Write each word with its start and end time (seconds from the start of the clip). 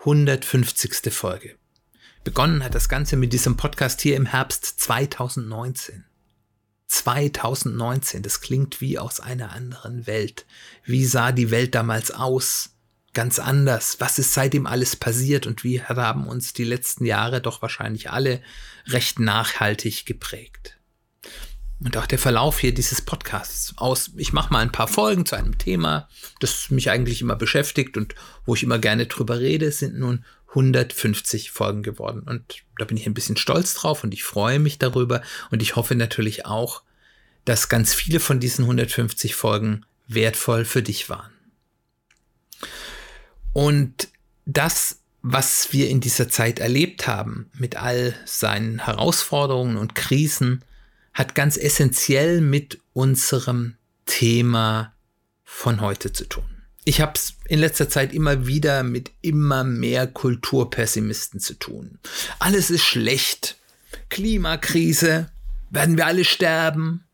150. 0.00 1.12
Folge. 1.12 1.56
Begonnen 2.22 2.62
hat 2.62 2.76
das 2.76 2.88
Ganze 2.88 3.16
mit 3.16 3.32
diesem 3.32 3.56
Podcast 3.56 4.00
hier 4.00 4.14
im 4.14 4.26
Herbst 4.26 4.64
2019. 4.80 6.04
2019, 6.86 8.22
das 8.22 8.40
klingt 8.40 8.80
wie 8.80 9.00
aus 9.00 9.18
einer 9.18 9.50
anderen 9.50 10.06
Welt. 10.06 10.46
Wie 10.84 11.04
sah 11.04 11.32
die 11.32 11.50
Welt 11.50 11.74
damals 11.74 12.12
aus? 12.12 12.76
Ganz 13.12 13.40
anders. 13.40 13.96
Was 13.98 14.20
ist 14.20 14.32
seitdem 14.34 14.68
alles 14.68 14.94
passiert 14.94 15.48
und 15.48 15.64
wie 15.64 15.82
haben 15.82 16.28
uns 16.28 16.52
die 16.52 16.64
letzten 16.64 17.04
Jahre 17.04 17.40
doch 17.40 17.60
wahrscheinlich 17.60 18.08
alle 18.08 18.40
recht 18.86 19.18
nachhaltig 19.18 20.06
geprägt? 20.06 20.78
Und 21.80 21.96
auch 21.96 22.06
der 22.06 22.18
Verlauf 22.18 22.58
hier 22.58 22.74
dieses 22.74 23.02
Podcasts 23.02 23.74
aus. 23.76 24.10
Ich 24.16 24.32
mache 24.32 24.52
mal 24.52 24.60
ein 24.60 24.72
paar 24.72 24.88
Folgen 24.88 25.26
zu 25.26 25.36
einem 25.36 25.58
Thema, 25.58 26.08
das 26.40 26.70
mich 26.70 26.90
eigentlich 26.90 27.20
immer 27.20 27.36
beschäftigt 27.36 27.96
und 27.96 28.14
wo 28.44 28.54
ich 28.54 28.62
immer 28.62 28.78
gerne 28.78 29.06
drüber 29.06 29.38
rede, 29.38 29.70
sind 29.70 29.98
nun 29.98 30.24
150 30.48 31.50
Folgen 31.50 31.82
geworden. 31.82 32.22
Und 32.22 32.64
da 32.78 32.84
bin 32.84 32.96
ich 32.96 33.06
ein 33.06 33.14
bisschen 33.14 33.36
stolz 33.36 33.74
drauf 33.74 34.02
und 34.02 34.12
ich 34.12 34.24
freue 34.24 34.58
mich 34.58 34.78
darüber. 34.78 35.22
Und 35.50 35.62
ich 35.62 35.76
hoffe 35.76 35.94
natürlich 35.94 36.46
auch, 36.46 36.82
dass 37.44 37.68
ganz 37.68 37.94
viele 37.94 38.18
von 38.18 38.40
diesen 38.40 38.64
150 38.64 39.34
Folgen 39.34 39.84
wertvoll 40.08 40.64
für 40.64 40.82
dich 40.82 41.08
waren. 41.08 41.32
Und 43.52 44.08
das, 44.46 45.00
was 45.22 45.72
wir 45.72 45.88
in 45.88 46.00
dieser 46.00 46.28
Zeit 46.28 46.58
erlebt 46.58 47.06
haben, 47.06 47.50
mit 47.54 47.76
all 47.76 48.14
seinen 48.24 48.80
Herausforderungen 48.80 49.76
und 49.76 49.94
Krisen, 49.94 50.64
hat 51.18 51.34
ganz 51.34 51.56
essentiell 51.56 52.40
mit 52.40 52.80
unserem 52.92 53.74
Thema 54.06 54.94
von 55.42 55.80
heute 55.80 56.12
zu 56.12 56.26
tun. 56.26 56.44
Ich 56.84 57.00
habe 57.00 57.14
es 57.16 57.34
in 57.48 57.58
letzter 57.58 57.88
Zeit 57.88 58.14
immer 58.14 58.46
wieder 58.46 58.84
mit 58.84 59.10
immer 59.20 59.64
mehr 59.64 60.06
Kulturpessimisten 60.06 61.40
zu 61.40 61.54
tun. 61.54 61.98
Alles 62.38 62.70
ist 62.70 62.84
schlecht. 62.84 63.58
Klimakrise. 64.10 65.30
Werden 65.70 65.96
wir 65.96 66.06
alle 66.06 66.24
sterben? 66.24 67.04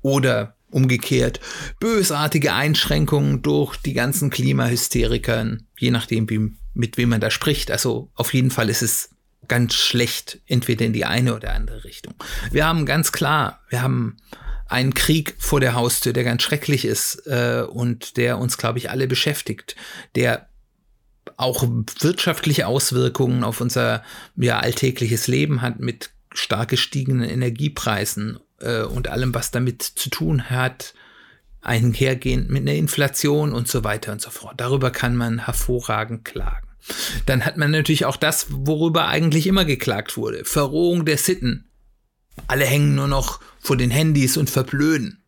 Oder 0.00 0.56
umgekehrt, 0.70 1.40
bösartige 1.80 2.54
Einschränkungen 2.54 3.42
durch 3.42 3.76
die 3.76 3.92
ganzen 3.92 4.30
Klimahysterikern, 4.30 5.66
je 5.76 5.90
nachdem, 5.90 6.30
wie, 6.30 6.52
mit 6.74 6.96
wem 6.96 7.08
man 7.08 7.20
da 7.20 7.30
spricht. 7.30 7.72
Also 7.72 8.10
auf 8.14 8.32
jeden 8.32 8.52
Fall 8.52 8.70
ist 8.70 8.82
es 8.82 9.09
ganz 9.48 9.74
schlecht, 9.74 10.40
entweder 10.46 10.84
in 10.84 10.92
die 10.92 11.04
eine 11.04 11.34
oder 11.34 11.54
andere 11.54 11.84
Richtung. 11.84 12.14
Wir 12.50 12.66
haben 12.66 12.86
ganz 12.86 13.12
klar, 13.12 13.60
wir 13.68 13.82
haben 13.82 14.16
einen 14.68 14.94
Krieg 14.94 15.34
vor 15.38 15.60
der 15.60 15.74
Haustür, 15.74 16.12
der 16.12 16.24
ganz 16.24 16.42
schrecklich 16.42 16.84
ist 16.84 17.26
äh, 17.26 17.64
und 17.68 18.16
der 18.16 18.38
uns, 18.38 18.56
glaube 18.56 18.78
ich, 18.78 18.90
alle 18.90 19.08
beschäftigt, 19.08 19.74
der 20.14 20.48
auch 21.36 21.64
wirtschaftliche 22.00 22.66
Auswirkungen 22.66 23.42
auf 23.42 23.60
unser 23.60 24.04
ja, 24.36 24.60
alltägliches 24.60 25.26
Leben 25.26 25.62
hat 25.62 25.80
mit 25.80 26.10
stark 26.32 26.68
gestiegenen 26.68 27.28
Energiepreisen 27.28 28.38
äh, 28.60 28.82
und 28.82 29.08
allem, 29.08 29.34
was 29.34 29.50
damit 29.50 29.82
zu 29.82 30.10
tun 30.10 30.50
hat, 30.50 30.94
einhergehend 31.62 32.50
mit 32.50 32.62
einer 32.62 32.76
Inflation 32.76 33.52
und 33.52 33.68
so 33.68 33.84
weiter 33.84 34.12
und 34.12 34.22
so 34.22 34.30
fort. 34.30 34.54
Darüber 34.58 34.90
kann 34.90 35.16
man 35.16 35.44
hervorragend 35.46 36.24
klagen. 36.24 36.69
Dann 37.26 37.44
hat 37.44 37.56
man 37.56 37.70
natürlich 37.70 38.04
auch 38.04 38.16
das, 38.16 38.46
worüber 38.50 39.08
eigentlich 39.08 39.46
immer 39.46 39.64
geklagt 39.64 40.16
wurde. 40.16 40.44
Verrohung 40.44 41.04
der 41.04 41.18
Sitten. 41.18 41.70
Alle 42.46 42.64
hängen 42.64 42.94
nur 42.94 43.08
noch 43.08 43.40
vor 43.58 43.76
den 43.76 43.90
Handys 43.90 44.36
und 44.36 44.50
verblöden. 44.50 45.22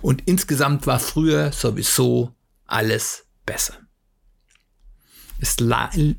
Und 0.00 0.22
insgesamt 0.26 0.86
war 0.86 0.98
früher 0.98 1.52
sowieso 1.52 2.34
alles 2.66 3.26
besser. 3.46 3.74
Es 5.40 5.56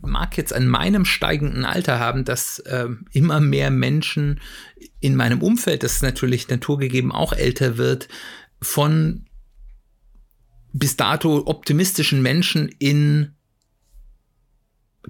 mag 0.01 0.35
jetzt 0.35 0.53
an 0.53 0.67
meinem 0.67 1.05
steigenden 1.05 1.63
Alter 1.63 1.97
haben, 1.97 2.25
dass 2.25 2.59
äh, 2.59 2.89
immer 3.13 3.39
mehr 3.39 3.71
Menschen 3.71 4.41
in 4.99 5.15
meinem 5.15 5.41
Umfeld, 5.41 5.83
das 5.83 6.01
natürlich 6.01 6.49
naturgegeben 6.49 7.11
auch 7.13 7.31
älter 7.31 7.77
wird, 7.77 8.09
von 8.61 9.25
bis 10.73 10.97
dato 10.97 11.43
optimistischen 11.45 12.21
Menschen 12.21 12.67
in 12.67 13.33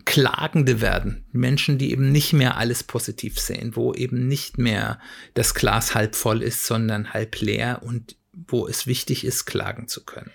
Klagende 0.06 0.82
werden. 0.82 1.26
Menschen, 1.32 1.78
die 1.78 1.92
eben 1.92 2.12
nicht 2.12 2.34
mehr 2.34 2.58
alles 2.58 2.84
positiv 2.84 3.40
sehen, 3.40 3.76
wo 3.76 3.94
eben 3.94 4.28
nicht 4.28 4.58
mehr 4.58 5.00
das 5.36 5.54
Glas 5.54 5.94
halb 5.94 6.16
voll 6.16 6.42
ist, 6.42 6.66
sondern 6.66 7.14
halb 7.14 7.40
leer 7.42 7.82
und 7.84 8.16
wo 8.34 8.68
es 8.68 8.88
wichtig 8.88 9.24
ist, 9.24 9.46
klagen 9.46 9.88
zu 9.88 10.04
können. 10.04 10.32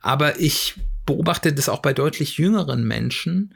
Aber 0.00 0.38
ich 0.38 0.74
beobachte 1.06 1.52
das 1.52 1.68
auch 1.68 1.82
bei 1.82 1.92
deutlich 1.92 2.38
jüngeren 2.38 2.86
Menschen, 2.86 3.54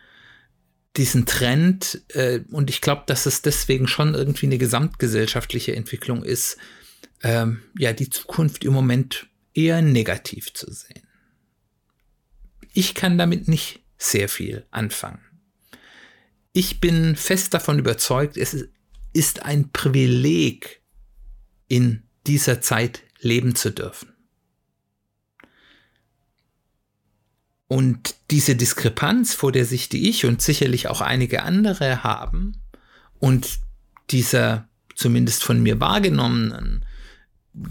diesen 0.96 1.26
Trend, 1.26 2.02
äh, 2.08 2.40
und 2.50 2.70
ich 2.70 2.80
glaube, 2.80 3.04
dass 3.06 3.26
es 3.26 3.42
deswegen 3.42 3.86
schon 3.86 4.14
irgendwie 4.14 4.46
eine 4.46 4.58
gesamtgesellschaftliche 4.58 5.76
Entwicklung 5.76 6.24
ist, 6.24 6.56
ähm, 7.22 7.62
ja, 7.78 7.92
die 7.92 8.10
Zukunft 8.10 8.64
im 8.64 8.72
Moment 8.72 9.28
eher 9.54 9.82
negativ 9.82 10.52
zu 10.52 10.72
sehen. 10.72 11.02
Ich 12.72 12.94
kann 12.94 13.18
damit 13.18 13.46
nicht 13.48 13.80
sehr 13.98 14.28
viel 14.28 14.66
anfangen. 14.70 15.20
Ich 16.52 16.80
bin 16.80 17.16
fest 17.16 17.52
davon 17.54 17.78
überzeugt, 17.78 18.36
es 18.36 18.68
ist 19.12 19.42
ein 19.42 19.70
Privileg, 19.72 20.80
in 21.68 22.02
dieser 22.26 22.60
Zeit 22.62 23.02
leben 23.20 23.54
zu 23.54 23.70
dürfen. 23.70 24.14
Und 27.66 28.14
diese 28.30 28.56
Diskrepanz, 28.56 29.34
vor 29.34 29.52
der 29.52 29.66
sich 29.66 29.90
die 29.90 30.08
ich 30.08 30.24
und 30.24 30.40
sicherlich 30.40 30.88
auch 30.88 31.02
einige 31.02 31.42
andere 31.42 32.02
haben, 32.02 32.56
und 33.18 33.58
dieser 34.10 34.68
zumindest 34.94 35.44
von 35.44 35.62
mir 35.62 35.80
wahrgenommenen 35.80 36.84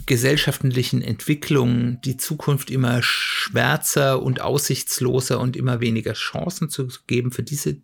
gesellschaftlichen 0.06 1.02
Entwicklung 1.02 2.02
die 2.02 2.18
Zukunft 2.18 2.70
immer 2.70 3.02
schwärzer 3.02 4.22
und 4.22 4.42
aussichtsloser 4.42 5.40
und 5.40 5.56
immer 5.56 5.80
weniger 5.80 6.14
Chancen 6.14 6.70
zu 6.70 6.88
geben. 7.08 7.31
Für 7.31 7.44
diese 7.44 7.78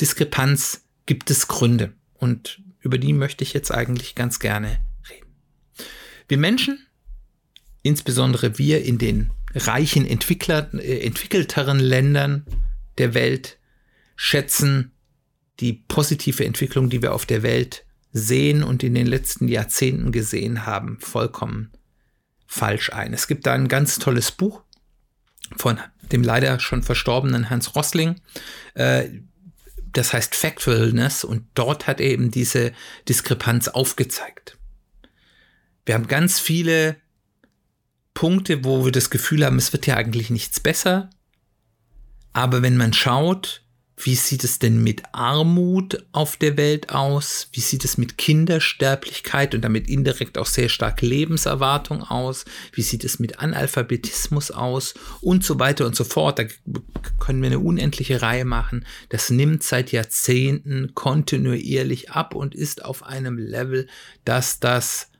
Diskrepanz 0.00 0.84
gibt 1.06 1.30
es 1.30 1.48
Gründe 1.48 1.92
und 2.14 2.60
über 2.80 2.98
die 2.98 3.12
möchte 3.12 3.44
ich 3.44 3.52
jetzt 3.52 3.72
eigentlich 3.72 4.14
ganz 4.14 4.38
gerne 4.38 4.80
reden. 5.10 5.26
Wir 6.28 6.38
Menschen, 6.38 6.86
insbesondere 7.82 8.58
wir 8.58 8.84
in 8.84 8.98
den 8.98 9.30
reichen, 9.54 10.06
Entwickler, 10.06 10.72
äh, 10.74 11.00
entwickelteren 11.00 11.78
Ländern 11.78 12.44
der 12.98 13.14
Welt, 13.14 13.58
schätzen 14.16 14.92
die 15.60 15.72
positive 15.72 16.44
Entwicklung, 16.44 16.90
die 16.90 17.02
wir 17.02 17.14
auf 17.14 17.26
der 17.26 17.42
Welt 17.42 17.85
sehen 18.16 18.62
und 18.62 18.82
in 18.82 18.94
den 18.94 19.06
letzten 19.06 19.48
Jahrzehnten 19.48 20.12
gesehen 20.12 20.66
haben, 20.66 20.98
vollkommen 21.00 21.70
falsch 22.46 22.92
ein. 22.92 23.12
Es 23.12 23.26
gibt 23.26 23.46
da 23.46 23.52
ein 23.52 23.68
ganz 23.68 23.98
tolles 23.98 24.32
Buch 24.32 24.62
von 25.56 25.78
dem 26.12 26.22
leider 26.22 26.58
schon 26.60 26.82
verstorbenen 26.82 27.50
Hans 27.50 27.74
Rossling. 27.74 28.16
Äh, 28.74 29.08
das 29.92 30.12
heißt 30.12 30.34
Factfulness 30.34 31.24
und 31.24 31.46
dort 31.54 31.86
hat 31.86 32.00
er 32.00 32.06
eben 32.06 32.30
diese 32.30 32.72
Diskrepanz 33.08 33.68
aufgezeigt. 33.68 34.58
Wir 35.84 35.94
haben 35.94 36.08
ganz 36.08 36.38
viele 36.38 36.96
Punkte, 38.12 38.64
wo 38.64 38.84
wir 38.84 38.92
das 38.92 39.10
Gefühl 39.10 39.44
haben, 39.44 39.58
es 39.58 39.72
wird 39.72 39.86
ja 39.86 39.96
eigentlich 39.96 40.30
nichts 40.30 40.60
besser. 40.60 41.10
Aber 42.32 42.62
wenn 42.62 42.76
man 42.76 42.92
schaut, 42.92 43.62
wie 43.98 44.14
sieht 44.14 44.44
es 44.44 44.58
denn 44.58 44.82
mit 44.82 45.02
Armut 45.12 46.04
auf 46.12 46.36
der 46.36 46.58
Welt 46.58 46.90
aus? 46.90 47.48
Wie 47.52 47.60
sieht 47.60 47.82
es 47.82 47.96
mit 47.96 48.18
Kindersterblichkeit 48.18 49.54
und 49.54 49.62
damit 49.62 49.88
indirekt 49.88 50.36
auch 50.36 50.46
sehr 50.46 50.68
stark 50.68 51.00
Lebenserwartung 51.00 52.02
aus? 52.02 52.44
Wie 52.72 52.82
sieht 52.82 53.04
es 53.04 53.18
mit 53.18 53.38
Analphabetismus 53.38 54.50
aus? 54.50 54.94
Und 55.22 55.44
so 55.44 55.58
weiter 55.58 55.86
und 55.86 55.96
so 55.96 56.04
fort. 56.04 56.38
Da 56.38 56.44
können 57.18 57.40
wir 57.40 57.46
eine 57.46 57.58
unendliche 57.58 58.20
Reihe 58.20 58.44
machen. 58.44 58.84
Das 59.08 59.30
nimmt 59.30 59.62
seit 59.62 59.92
Jahrzehnten 59.92 60.94
kontinuierlich 60.94 62.10
ab 62.10 62.34
und 62.34 62.54
ist 62.54 62.84
auf 62.84 63.02
einem 63.02 63.38
Level, 63.38 63.86
dass 64.26 64.60
das 64.60 65.10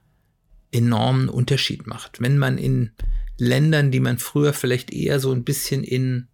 enormen 0.70 1.30
Unterschied 1.30 1.86
macht. 1.86 2.20
Wenn 2.20 2.36
man 2.36 2.58
in 2.58 2.90
Ländern, 3.38 3.90
die 3.90 4.00
man 4.00 4.18
früher 4.18 4.52
vielleicht 4.52 4.92
eher 4.92 5.18
so 5.18 5.32
ein 5.32 5.44
bisschen 5.44 5.82
in 5.82 6.28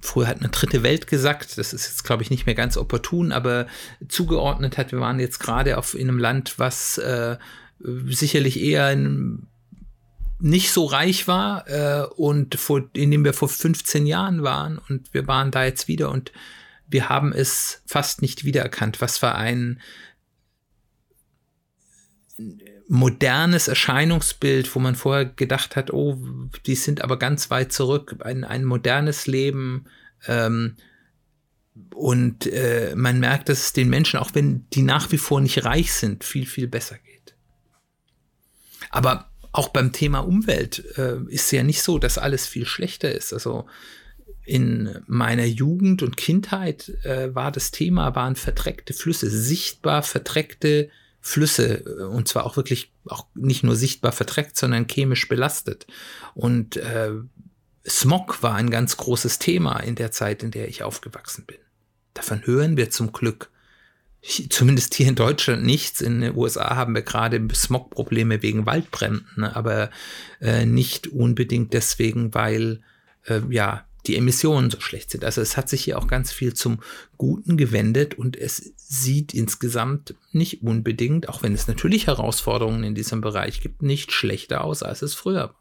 früher 0.00 0.26
hat 0.26 0.40
eine 0.40 0.48
dritte 0.48 0.82
Welt 0.82 1.06
gesagt, 1.06 1.58
das 1.58 1.72
ist 1.72 1.86
jetzt, 1.86 2.04
glaube 2.04 2.22
ich, 2.22 2.30
nicht 2.30 2.46
mehr 2.46 2.54
ganz 2.54 2.76
opportun, 2.76 3.32
aber 3.32 3.66
zugeordnet 4.08 4.78
hat, 4.78 4.92
wir 4.92 5.00
waren 5.00 5.20
jetzt 5.20 5.38
gerade 5.38 5.78
auf 5.78 5.94
in 5.94 6.08
einem 6.08 6.18
Land, 6.18 6.58
was 6.58 6.98
äh, 6.98 7.36
sicherlich 7.78 8.60
eher 8.60 8.90
in, 8.92 9.46
nicht 10.38 10.72
so 10.72 10.86
reich 10.86 11.28
war 11.28 11.68
äh, 11.68 12.06
und 12.16 12.54
vor, 12.54 12.82
in 12.94 13.10
dem 13.10 13.24
wir 13.24 13.34
vor 13.34 13.48
15 13.48 14.06
Jahren 14.06 14.42
waren 14.42 14.78
und 14.78 15.12
wir 15.12 15.26
waren 15.26 15.50
da 15.50 15.64
jetzt 15.64 15.88
wieder 15.88 16.10
und 16.10 16.32
wir 16.88 17.08
haben 17.08 17.32
es 17.32 17.82
fast 17.86 18.20
nicht 18.22 18.44
wiedererkannt. 18.44 19.00
Was 19.00 19.18
für 19.18 19.34
ein 19.34 19.80
modernes 22.92 23.68
Erscheinungsbild, 23.68 24.74
wo 24.74 24.80
man 24.80 24.96
vorher 24.96 25.24
gedacht 25.24 25.76
hat, 25.76 25.92
oh, 25.92 26.18
die 26.66 26.74
sind 26.74 27.02
aber 27.02 27.20
ganz 27.20 27.48
weit 27.48 27.72
zurück, 27.72 28.16
ein, 28.18 28.42
ein 28.42 28.64
modernes 28.64 29.28
Leben. 29.28 29.84
Ähm, 30.26 30.74
und 31.94 32.46
äh, 32.46 32.92
man 32.96 33.20
merkt, 33.20 33.48
dass 33.48 33.60
es 33.60 33.72
den 33.72 33.90
Menschen, 33.90 34.18
auch 34.18 34.34
wenn 34.34 34.66
die 34.70 34.82
nach 34.82 35.12
wie 35.12 35.18
vor 35.18 35.40
nicht 35.40 35.64
reich 35.64 35.92
sind, 35.92 36.24
viel, 36.24 36.46
viel 36.46 36.66
besser 36.66 36.96
geht. 36.98 37.36
Aber 38.90 39.30
auch 39.52 39.68
beim 39.68 39.92
Thema 39.92 40.18
Umwelt 40.18 40.84
äh, 40.98 41.18
ist 41.28 41.52
ja 41.52 41.62
nicht 41.62 41.82
so, 41.82 42.00
dass 42.00 42.18
alles 42.18 42.48
viel 42.48 42.66
schlechter 42.66 43.12
ist. 43.12 43.32
Also 43.32 43.66
in 44.44 44.98
meiner 45.06 45.44
Jugend 45.44 46.02
und 46.02 46.16
Kindheit 46.16 46.88
äh, 47.04 47.32
war 47.36 47.52
das 47.52 47.70
Thema, 47.70 48.16
waren 48.16 48.34
verdreckte 48.34 48.94
Flüsse, 48.94 49.30
sichtbar 49.30 50.02
verdreckte 50.02 50.90
Flüsse 51.20 51.84
äh, 51.84 52.02
und 52.04 52.28
zwar 52.28 52.44
auch 52.46 52.56
wirklich 52.56 52.92
auch 53.06 53.26
nicht 53.34 53.62
nur 53.62 53.76
sichtbar 53.76 54.12
verdreckt, 54.12 54.56
sondern 54.56 54.86
chemisch 54.88 55.28
belastet. 55.28 55.86
Und 56.34 56.76
äh, 56.76 57.12
Smog 57.86 58.42
war 58.42 58.54
ein 58.54 58.70
ganz 58.70 58.96
großes 58.96 59.38
Thema 59.38 59.80
in 59.80 59.94
der 59.94 60.12
Zeit, 60.12 60.42
in 60.42 60.50
der 60.50 60.68
ich 60.68 60.82
aufgewachsen 60.82 61.44
bin. 61.46 61.58
Davon 62.14 62.46
hören 62.46 62.76
wir 62.76 62.90
zum 62.90 63.12
Glück 63.12 63.50
zumindest 64.50 64.94
hier 64.94 65.08
in 65.08 65.14
Deutschland 65.14 65.64
nichts. 65.64 66.00
In 66.00 66.20
den 66.20 66.36
USA 66.36 66.76
haben 66.76 66.94
wir 66.94 67.02
gerade 67.02 67.42
Smog-Probleme 67.54 68.42
wegen 68.42 68.66
Waldbränden, 68.66 69.44
aber 69.44 69.90
äh, 70.40 70.66
nicht 70.66 71.08
unbedingt 71.08 71.72
deswegen, 71.72 72.34
weil 72.34 72.80
äh, 73.24 73.40
ja 73.48 73.86
die 74.06 74.16
Emissionen 74.16 74.70
so 74.70 74.80
schlecht 74.80 75.10
sind. 75.10 75.24
Also 75.24 75.40
es 75.40 75.56
hat 75.56 75.68
sich 75.68 75.84
hier 75.84 75.98
auch 75.98 76.06
ganz 76.06 76.32
viel 76.32 76.54
zum 76.54 76.80
Guten 77.16 77.56
gewendet 77.56 78.14
und 78.14 78.36
es 78.36 78.72
sieht 78.76 79.34
insgesamt 79.34 80.14
nicht 80.32 80.62
unbedingt, 80.62 81.28
auch 81.28 81.42
wenn 81.42 81.54
es 81.54 81.68
natürlich 81.68 82.06
Herausforderungen 82.06 82.84
in 82.84 82.94
diesem 82.94 83.20
Bereich 83.20 83.60
gibt, 83.60 83.82
nicht 83.82 84.12
schlechter 84.12 84.64
aus, 84.64 84.82
als 84.82 85.02
es 85.02 85.14
früher 85.14 85.50
war. 85.50 85.60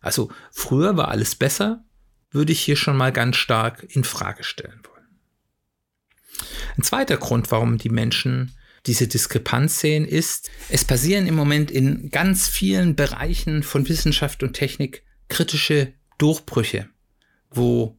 Also 0.00 0.30
früher 0.50 0.96
war 0.96 1.08
alles 1.08 1.34
besser, 1.34 1.84
würde 2.30 2.52
ich 2.52 2.60
hier 2.60 2.76
schon 2.76 2.96
mal 2.96 3.12
ganz 3.12 3.36
stark 3.36 3.86
in 3.88 4.04
Frage 4.04 4.44
stellen 4.44 4.80
wollen. 4.84 5.00
Ein 6.76 6.82
zweiter 6.82 7.16
Grund, 7.16 7.50
warum 7.50 7.76
die 7.76 7.90
Menschen 7.90 8.54
diese 8.86 9.08
Diskrepanz 9.08 9.80
sehen, 9.80 10.06
ist, 10.06 10.50
es 10.70 10.84
passieren 10.84 11.26
im 11.26 11.34
Moment 11.34 11.70
in 11.70 12.10
ganz 12.10 12.48
vielen 12.48 12.96
Bereichen 12.96 13.62
von 13.62 13.88
Wissenschaft 13.88 14.42
und 14.42 14.54
Technik 14.54 15.04
kritische 15.28 15.92
Durchbrüche 16.18 16.88
wo 17.50 17.98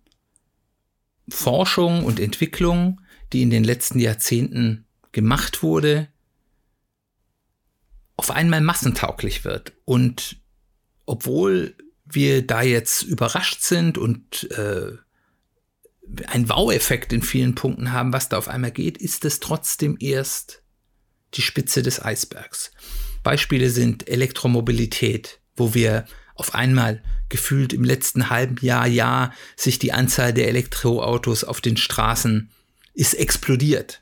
Forschung 1.30 2.04
und 2.04 2.20
Entwicklung, 2.20 3.02
die 3.34 3.42
in 3.42 3.50
den 3.50 3.64
letzten 3.64 4.00
Jahrzehnten 4.00 4.86
gemacht 5.12 5.64
wurde, 5.64 6.08
auf 8.18 8.32
einmal 8.32 8.62
massentauglich 8.62 9.46
wird. 9.46 9.74
Und 9.86 10.42
obwohl 11.06 11.76
wir 12.06 12.46
da 12.46 12.62
jetzt 12.62 13.04
überrascht 13.04 13.62
sind 13.62 13.98
und 13.98 14.50
äh, 14.52 14.98
einen 16.28 16.50
Wow-Effekt 16.50 17.14
in 17.14 17.22
vielen 17.22 17.56
Punkten 17.56 17.92
haben, 17.92 18.14
was 18.14 18.30
da 18.30 18.38
auf 18.38 18.48
einmal 18.48 18.72
geht, 18.72 18.98
ist 18.98 19.26
es 19.26 19.40
trotzdem 19.40 19.98
erst 20.00 20.62
die 21.34 21.42
Spitze 21.42 21.82
des 21.82 22.04
Eisbergs. 22.04 22.72
Beispiele 23.24 23.70
sind 23.70 24.10
Elektromobilität, 24.10 25.40
wo 25.56 25.74
wir 25.74 26.06
auf 26.42 26.56
einmal 26.56 27.04
gefühlt 27.30 27.72
im 27.72 27.84
letzten 27.84 28.32
halben 28.32 28.58
Jahr, 28.66 28.88
Jahr 28.88 29.32
sich 29.56 29.78
die 29.78 29.94
Anzahl 29.94 30.34
der 30.34 30.48
Elektroautos 30.48 31.44
auf 31.44 31.62
den 31.62 31.78
Straßen 31.78 32.50
ist 32.96 33.14
explodiert. 33.14 34.02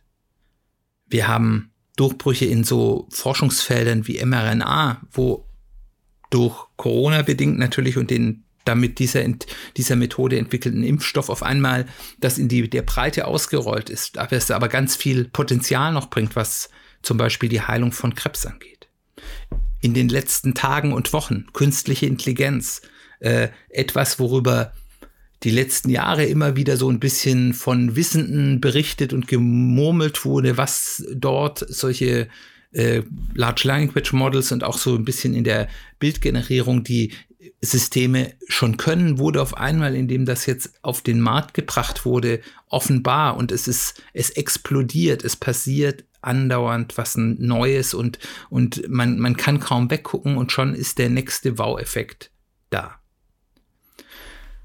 Wir 1.05 1.27
haben 1.27 1.71
Durchbrüche 1.97 2.45
in 2.45 2.63
so 2.63 3.09
Forschungsfeldern 3.11 4.07
wie 4.07 4.23
mRNA, 4.23 5.01
wo 5.11 5.49
durch 6.29 6.65
Corona 6.77 7.23
bedingt 7.23 7.59
natürlich 7.59 7.97
und 7.97 8.09
den 8.09 8.45
damit 8.63 8.99
dieser, 8.99 9.21
dieser 9.75 9.97
Methode 9.97 10.37
entwickelten 10.37 10.83
Impfstoff 10.83 11.29
auf 11.29 11.43
einmal 11.43 11.87
das 12.21 12.37
in 12.37 12.47
die 12.47 12.69
der 12.69 12.83
Breite 12.83 13.27
ausgerollt 13.27 13.89
ist, 13.89 14.17
aber 14.17 14.31
es 14.31 14.49
aber 14.49 14.69
ganz 14.69 14.95
viel 14.95 15.25
Potenzial 15.25 15.91
noch 15.91 16.09
bringt, 16.09 16.37
was 16.37 16.69
zum 17.01 17.17
Beispiel 17.17 17.49
die 17.49 17.61
Heilung 17.61 17.91
von 17.91 18.15
Krebs 18.15 18.45
angeht 18.45 18.87
in 19.81 19.93
den 19.93 20.09
letzten 20.09 20.53
Tagen 20.53 20.93
und 20.93 21.13
Wochen. 21.13 21.45
Künstliche 21.53 22.05
Intelligenz, 22.05 22.81
äh, 23.19 23.49
etwas, 23.69 24.19
worüber 24.19 24.73
die 25.43 25.51
letzten 25.51 25.89
Jahre 25.89 26.25
immer 26.25 26.55
wieder 26.55 26.75
so 26.75 26.89
ein 26.89 26.99
bisschen 26.99 27.53
von 27.53 27.95
Wissenden 27.95 28.59
berichtet 28.59 29.13
und 29.13 29.27
gemurmelt 29.27 30.25
wurde, 30.25 30.57
was 30.57 31.03
dort 31.13 31.65
solche 31.69 32.27
äh, 32.71 33.03
Large 33.33 33.63
Language 33.65 34.13
Models 34.13 34.51
und 34.51 34.63
auch 34.63 34.77
so 34.77 34.95
ein 34.95 35.05
bisschen 35.05 35.33
in 35.33 35.43
der 35.43 35.69
Bildgenerierung 35.99 36.83
die 36.83 37.13
Systeme 37.61 38.33
schon 38.47 38.77
können, 38.77 39.17
wurde 39.17 39.41
auf 39.41 39.55
einmal, 39.55 39.95
indem 39.95 40.25
das 40.25 40.45
jetzt 40.45 40.73
auf 40.81 41.01
den 41.01 41.21
Markt 41.21 41.53
gebracht 41.53 42.05
wurde, 42.05 42.41
offenbar 42.67 43.37
und 43.37 43.51
es 43.51 43.67
ist, 43.67 44.01
es 44.13 44.29
explodiert, 44.31 45.23
es 45.23 45.35
passiert 45.35 46.03
andauernd 46.21 46.97
was 46.97 47.15
Neues 47.15 47.93
und, 47.93 48.19
und 48.49 48.89
man, 48.89 49.19
man 49.19 49.37
kann 49.37 49.61
kaum 49.61 49.89
weggucken 49.89 50.37
und 50.37 50.51
schon 50.51 50.75
ist 50.75 50.97
der 50.97 51.09
nächste 51.09 51.57
Wow-Effekt 51.57 52.31
da. 52.69 52.99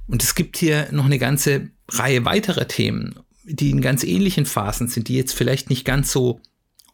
Und 0.09 0.23
es 0.23 0.35
gibt 0.35 0.57
hier 0.57 0.89
noch 0.91 1.05
eine 1.05 1.19
ganze 1.19 1.71
Reihe 1.89 2.25
weiterer 2.25 2.67
Themen, 2.67 3.21
die 3.45 3.71
in 3.71 3.81
ganz 3.81 4.03
ähnlichen 4.03 4.47
Phasen 4.47 4.89
sind, 4.89 5.09
die 5.09 5.17
jetzt 5.17 5.35
vielleicht 5.35 5.71
nicht 5.71 5.85
ganz 5.85 6.11
so 6.11 6.41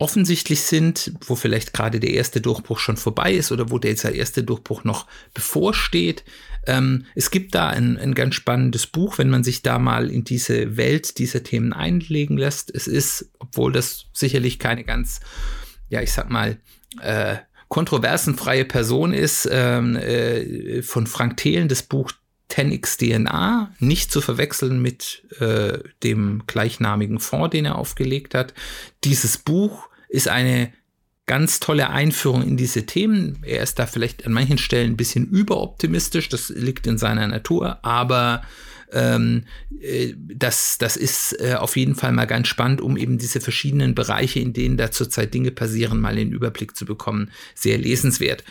offensichtlich 0.01 0.63
sind, 0.63 1.13
wo 1.27 1.37
vielleicht 1.37 1.75
gerade 1.75 2.01
der 2.01 2.11
erste 2.11 2.41
Durchbruch 2.41 2.79
schon 2.79 2.97
vorbei 2.97 3.35
ist 3.35 3.53
oder 3.53 3.71
wo 3.71 3.79
der 3.79 3.95
erste 4.15 4.43
Durchbruch 4.43 4.83
noch 4.83 5.07
bevorsteht. 5.35 6.25
Ähm, 6.67 7.05
es 7.15 7.31
gibt 7.31 7.55
da 7.55 7.69
ein, 7.69 7.99
ein 7.99 8.15
ganz 8.15 8.35
spannendes 8.35 8.87
Buch, 8.87 9.19
wenn 9.19 9.29
man 9.29 9.45
sich 9.45 9.61
da 9.63 9.79
mal 9.79 10.11
in 10.11 10.25
diese 10.25 10.79
Welt 10.79 11.19
dieser 11.19 11.43
Themen 11.43 11.75
einlegen 11.75 12.39
lässt. 12.39 12.75
Es 12.75 12.87
ist, 12.87 13.31
obwohl 13.39 13.73
das 13.73 14.07
sicherlich 14.15 14.59
keine 14.59 14.85
ganz, 14.85 15.21
ja, 15.91 16.01
ich 16.01 16.13
sag 16.13 16.31
mal, 16.31 16.57
äh, 17.03 17.37
kontroversenfreie 17.69 18.65
Person 18.65 19.13
ist, 19.13 19.47
ähm, 19.53 19.97
äh, 19.97 20.81
von 20.81 21.07
Frank 21.07 21.37
Thelen, 21.37 21.69
das 21.69 21.83
Buch 21.83 22.11
10x 22.51 22.97
DNA, 22.99 23.71
nicht 23.79 24.11
zu 24.11 24.23
verwechseln 24.23 24.81
mit 24.81 25.25
äh, 25.41 25.79
dem 26.03 26.45
gleichnamigen 26.47 27.21
Fonds, 27.21 27.51
den 27.51 27.67
er 27.67 27.77
aufgelegt 27.77 28.35
hat. 28.35 28.55
Dieses 29.05 29.37
Buch 29.37 29.90
ist 30.11 30.29
eine 30.29 30.73
ganz 31.27 31.61
tolle 31.61 31.91
Einführung 31.91 32.43
in 32.43 32.57
diese 32.57 32.87
Themen. 32.87 33.39
Er 33.43 33.63
ist 33.63 33.79
da 33.79 33.87
vielleicht 33.87 34.27
an 34.27 34.33
manchen 34.33 34.59
Stellen 34.59 34.93
ein 34.93 34.97
bisschen 34.97 35.27
überoptimistisch, 35.29 36.29
das 36.29 36.49
liegt 36.49 36.87
in 36.89 36.99
seiner 36.99 37.29
Natur, 37.29 37.85
aber 37.85 38.43
ähm, 38.93 39.45
äh, 39.81 40.13
das, 40.17 40.79
das 40.79 40.97
ist 40.97 41.41
äh, 41.41 41.55
auf 41.55 41.77
jeden 41.77 41.95
Fall 41.95 42.11
mal 42.11 42.27
ganz 42.27 42.49
spannend, 42.49 42.81
um 42.81 42.97
eben 42.97 43.19
diese 43.19 43.41
verschiedenen 43.41 43.95
Bereiche, 43.95 44.41
in 44.41 44.53
denen 44.53 44.77
da 44.77 44.91
zurzeit 44.91 45.33
Dinge 45.33 45.53
passieren, 45.53 46.01
mal 46.01 46.17
den 46.17 46.33
Überblick 46.33 46.77
zu 46.77 46.85
bekommen. 46.85 47.31
Sehr 47.55 47.79
lesenswert. 47.79 48.43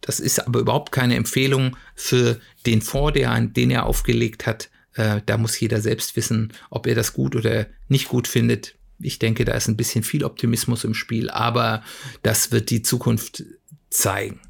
Das 0.00 0.20
ist 0.20 0.46
aber 0.46 0.60
überhaupt 0.60 0.92
keine 0.92 1.16
Empfehlung 1.16 1.76
für 1.96 2.38
den 2.66 2.82
Fonds, 2.82 3.14
der, 3.14 3.40
den 3.40 3.72
er 3.72 3.86
aufgelegt 3.86 4.46
hat. 4.46 4.70
Äh, 4.94 5.22
da 5.26 5.38
muss 5.38 5.58
jeder 5.58 5.80
selbst 5.80 6.14
wissen, 6.14 6.52
ob 6.70 6.86
er 6.86 6.94
das 6.94 7.12
gut 7.12 7.34
oder 7.34 7.66
nicht 7.88 8.06
gut 8.06 8.28
findet 8.28 8.77
ich 9.00 9.18
denke, 9.18 9.44
da 9.44 9.52
ist 9.52 9.68
ein 9.68 9.76
bisschen 9.76 10.02
viel 10.02 10.24
Optimismus 10.24 10.84
im 10.84 10.94
Spiel, 10.94 11.30
aber 11.30 11.82
das 12.22 12.50
wird 12.50 12.70
die 12.70 12.82
Zukunft 12.82 13.44
zeigen. 13.90 14.40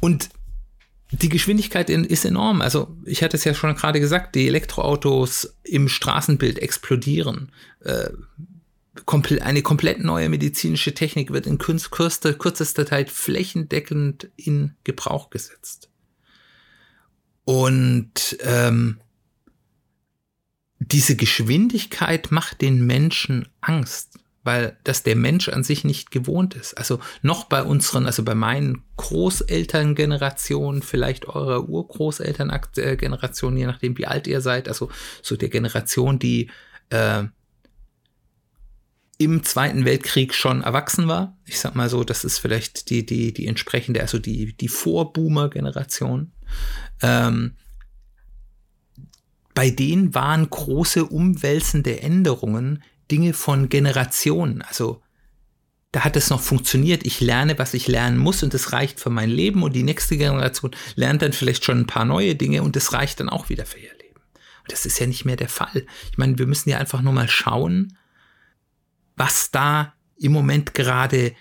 Und 0.00 0.28
die 1.12 1.28
Geschwindigkeit 1.28 1.88
ist 1.88 2.24
enorm. 2.24 2.60
Also 2.60 2.96
ich 3.04 3.22
hatte 3.22 3.36
es 3.36 3.44
ja 3.44 3.54
schon 3.54 3.74
gerade 3.76 4.00
gesagt, 4.00 4.34
die 4.34 4.48
Elektroautos 4.48 5.56
im 5.62 5.88
Straßenbild 5.88 6.58
explodieren. 6.58 7.52
Äh, 7.80 8.10
eine 9.40 9.62
komplett 9.62 10.02
neue 10.02 10.28
medizinische 10.28 10.94
Technik 10.94 11.32
wird 11.32 11.46
in 11.46 11.58
kürzester, 11.58 12.34
kürzester 12.34 12.86
Zeit 12.86 13.10
flächendeckend 13.10 14.30
in 14.36 14.74
Gebrauch 14.84 15.30
gesetzt. 15.30 15.90
Und 17.44 18.36
ähm, 18.40 18.98
diese 20.78 21.16
Geschwindigkeit 21.16 22.30
macht 22.30 22.60
den 22.60 22.84
Menschen 22.86 23.48
Angst, 23.60 24.18
weil 24.44 24.76
das 24.84 25.02
der 25.02 25.16
Mensch 25.16 25.48
an 25.48 25.64
sich 25.64 25.84
nicht 25.84 26.10
gewohnt 26.10 26.54
ist. 26.54 26.74
Also 26.74 27.00
noch 27.22 27.44
bei 27.44 27.62
unseren, 27.62 28.06
also 28.06 28.22
bei 28.22 28.34
meinen 28.34 28.82
Großelterngenerationen, 28.96 30.82
vielleicht 30.82 31.26
eurer 31.26 31.68
Urgroßelterngeneration, 31.68 33.56
je 33.56 33.66
nachdem 33.66 33.98
wie 33.98 34.06
alt 34.06 34.26
ihr 34.26 34.40
seid, 34.40 34.68
also 34.68 34.90
so 35.22 35.36
der 35.36 35.48
Generation, 35.48 36.18
die 36.18 36.50
äh, 36.90 37.24
im 39.18 39.42
Zweiten 39.44 39.84
Weltkrieg 39.84 40.34
schon 40.34 40.62
erwachsen 40.62 41.08
war. 41.08 41.36
Ich 41.46 41.58
sag 41.58 41.74
mal 41.74 41.88
so, 41.88 42.04
das 42.04 42.22
ist 42.24 42.38
vielleicht 42.38 42.90
die, 42.90 43.06
die, 43.06 43.32
die 43.32 43.46
entsprechende, 43.46 44.02
also 44.02 44.18
die, 44.18 44.54
die 44.54 44.68
Vorboomer-Generation. 44.68 46.32
Ähm, 47.00 47.56
bei 49.56 49.70
denen 49.70 50.14
waren 50.14 50.50
große 50.50 51.06
umwälzende 51.06 52.02
Änderungen 52.02 52.82
Dinge 53.10 53.32
von 53.32 53.70
Generationen. 53.70 54.60
Also 54.60 55.02
da 55.92 56.04
hat 56.04 56.14
es 56.14 56.28
noch 56.28 56.42
funktioniert. 56.42 57.06
Ich 57.06 57.22
lerne, 57.22 57.58
was 57.58 57.72
ich 57.72 57.88
lernen 57.88 58.18
muss 58.18 58.42
und 58.42 58.52
es 58.52 58.74
reicht 58.74 59.00
für 59.00 59.08
mein 59.08 59.30
Leben 59.30 59.62
und 59.62 59.74
die 59.74 59.82
nächste 59.82 60.18
Generation 60.18 60.76
lernt 60.94 61.22
dann 61.22 61.32
vielleicht 61.32 61.64
schon 61.64 61.80
ein 61.80 61.86
paar 61.86 62.04
neue 62.04 62.34
Dinge 62.34 62.62
und 62.62 62.76
es 62.76 62.92
reicht 62.92 63.18
dann 63.18 63.30
auch 63.30 63.48
wieder 63.48 63.64
für 63.64 63.78
ihr 63.78 63.94
Leben. 63.94 64.20
Und 64.62 64.72
das 64.72 64.84
ist 64.84 64.98
ja 64.98 65.06
nicht 65.06 65.24
mehr 65.24 65.36
der 65.36 65.48
Fall. 65.48 65.86
Ich 66.10 66.18
meine, 66.18 66.38
wir 66.38 66.46
müssen 66.46 66.68
ja 66.68 66.76
einfach 66.76 67.00
nur 67.00 67.14
mal 67.14 67.28
schauen, 67.28 67.96
was 69.16 69.50
da 69.52 69.94
im 70.18 70.32
Moment 70.32 70.74
gerade 70.74 71.34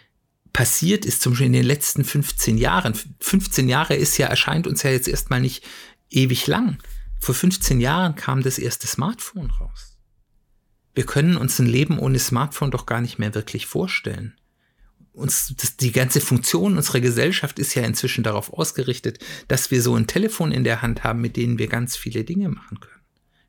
passiert 0.53 1.05
ist, 1.05 1.21
zum 1.21 1.33
Beispiel 1.33 1.47
in 1.47 1.53
den 1.53 1.65
letzten 1.65 2.05
15 2.05 2.57
Jahren. 2.57 2.93
15 3.19 3.67
Jahre 3.67 3.95
ist 3.95 4.17
ja, 4.17 4.27
erscheint 4.27 4.67
uns 4.67 4.83
ja 4.83 4.91
jetzt 4.91 5.09
erstmal 5.09 5.41
nicht 5.41 5.65
ewig 6.09 6.47
lang. 6.47 6.77
Vor 7.19 7.35
15 7.35 7.79
Jahren 7.79 8.15
kam 8.15 8.43
das 8.43 8.57
erste 8.57 8.87
Smartphone 8.87 9.49
raus. 9.51 9.97
Wir 10.93 11.05
können 11.05 11.35
uns 11.35 11.59
ein 11.59 11.65
Leben 11.65 11.99
ohne 11.99 12.19
Smartphone 12.19 12.71
doch 12.71 12.85
gar 12.85 13.01
nicht 13.01 13.19
mehr 13.19 13.35
wirklich 13.35 13.67
vorstellen. 13.67 14.35
Uns, 15.11 15.53
das, 15.57 15.77
die 15.77 15.91
ganze 15.91 16.21
Funktion 16.21 16.77
unserer 16.77 16.99
Gesellschaft 16.99 17.59
ist 17.59 17.73
ja 17.73 17.83
inzwischen 17.83 18.23
darauf 18.23 18.51
ausgerichtet, 18.51 19.19
dass 19.47 19.71
wir 19.71 19.81
so 19.81 19.95
ein 19.95 20.07
Telefon 20.07 20.51
in 20.51 20.63
der 20.63 20.81
Hand 20.81 21.03
haben, 21.03 21.21
mit 21.21 21.37
denen 21.37 21.57
wir 21.57 21.67
ganz 21.67 21.95
viele 21.95 22.23
Dinge 22.23 22.49
machen 22.49 22.79
können. 22.79 23.01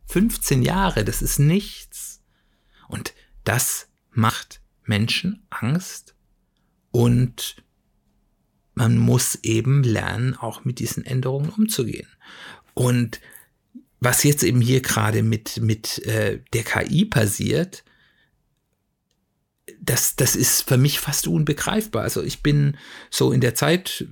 15 0.06 0.62
Jahre, 0.62 1.04
das 1.04 1.22
ist 1.22 1.38
nichts. 1.38 2.22
Und 2.88 3.14
das 3.44 3.88
macht 4.12 4.60
Menschen 4.84 5.44
Angst 5.50 6.14
und 6.90 7.62
man 8.74 8.98
muss 8.98 9.36
eben 9.36 9.82
lernen, 9.82 10.36
auch 10.36 10.64
mit 10.64 10.78
diesen 10.78 11.04
Änderungen 11.04 11.50
umzugehen. 11.50 12.08
Und 12.74 13.20
was 14.00 14.22
jetzt 14.22 14.42
eben 14.42 14.60
hier 14.60 14.82
gerade 14.82 15.22
mit, 15.22 15.58
mit 15.58 16.04
äh, 16.06 16.40
der 16.52 16.62
KI 16.62 17.04
passiert, 17.04 17.84
das, 19.80 20.16
das 20.16 20.36
ist 20.36 20.62
für 20.68 20.76
mich 20.76 21.00
fast 21.00 21.26
unbegreifbar. 21.26 22.02
Also 22.02 22.22
ich 22.22 22.42
bin 22.42 22.76
so 23.10 23.32
in 23.32 23.40
der 23.40 23.54
Zeit, 23.54 24.06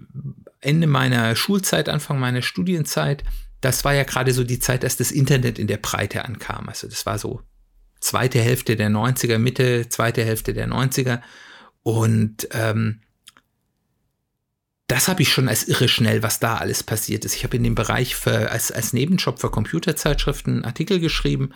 Ende 0.60 0.86
meiner 0.86 1.36
Schulzeit, 1.36 1.88
Anfang 1.88 2.18
meiner 2.18 2.42
Studienzeit, 2.42 3.24
das 3.60 3.84
war 3.84 3.94
ja 3.94 4.02
gerade 4.02 4.32
so 4.32 4.44
die 4.44 4.58
Zeit, 4.60 4.82
dass 4.82 4.96
das 4.96 5.10
Internet 5.10 5.58
in 5.58 5.66
der 5.66 5.78
Breite 5.78 6.24
ankam. 6.24 6.68
Also 6.68 6.86
das 6.86 7.06
war 7.06 7.18
so 7.18 7.40
zweite 7.98 8.40
Hälfte 8.40 8.76
der 8.76 8.90
90er, 8.90 9.38
Mitte, 9.38 9.88
zweite 9.88 10.24
Hälfte 10.24 10.52
der 10.52 10.68
90er. 10.68 11.20
Und 11.82 12.48
ähm, 12.52 13.00
das 14.86 15.08
habe 15.08 15.22
ich 15.22 15.32
schon 15.32 15.48
als 15.48 15.66
irre 15.66 15.88
schnell, 15.88 16.22
was 16.22 16.40
da 16.40 16.56
alles 16.56 16.82
passiert 16.82 17.24
ist. 17.24 17.34
Ich 17.34 17.44
habe 17.44 17.56
in 17.56 17.64
dem 17.64 17.74
Bereich 17.74 18.16
für, 18.16 18.50
als, 18.50 18.70
als 18.70 18.92
Nebenjob 18.92 19.40
für 19.40 19.50
Computerzeitschriften 19.50 20.64
Artikel 20.64 21.00
geschrieben 21.00 21.50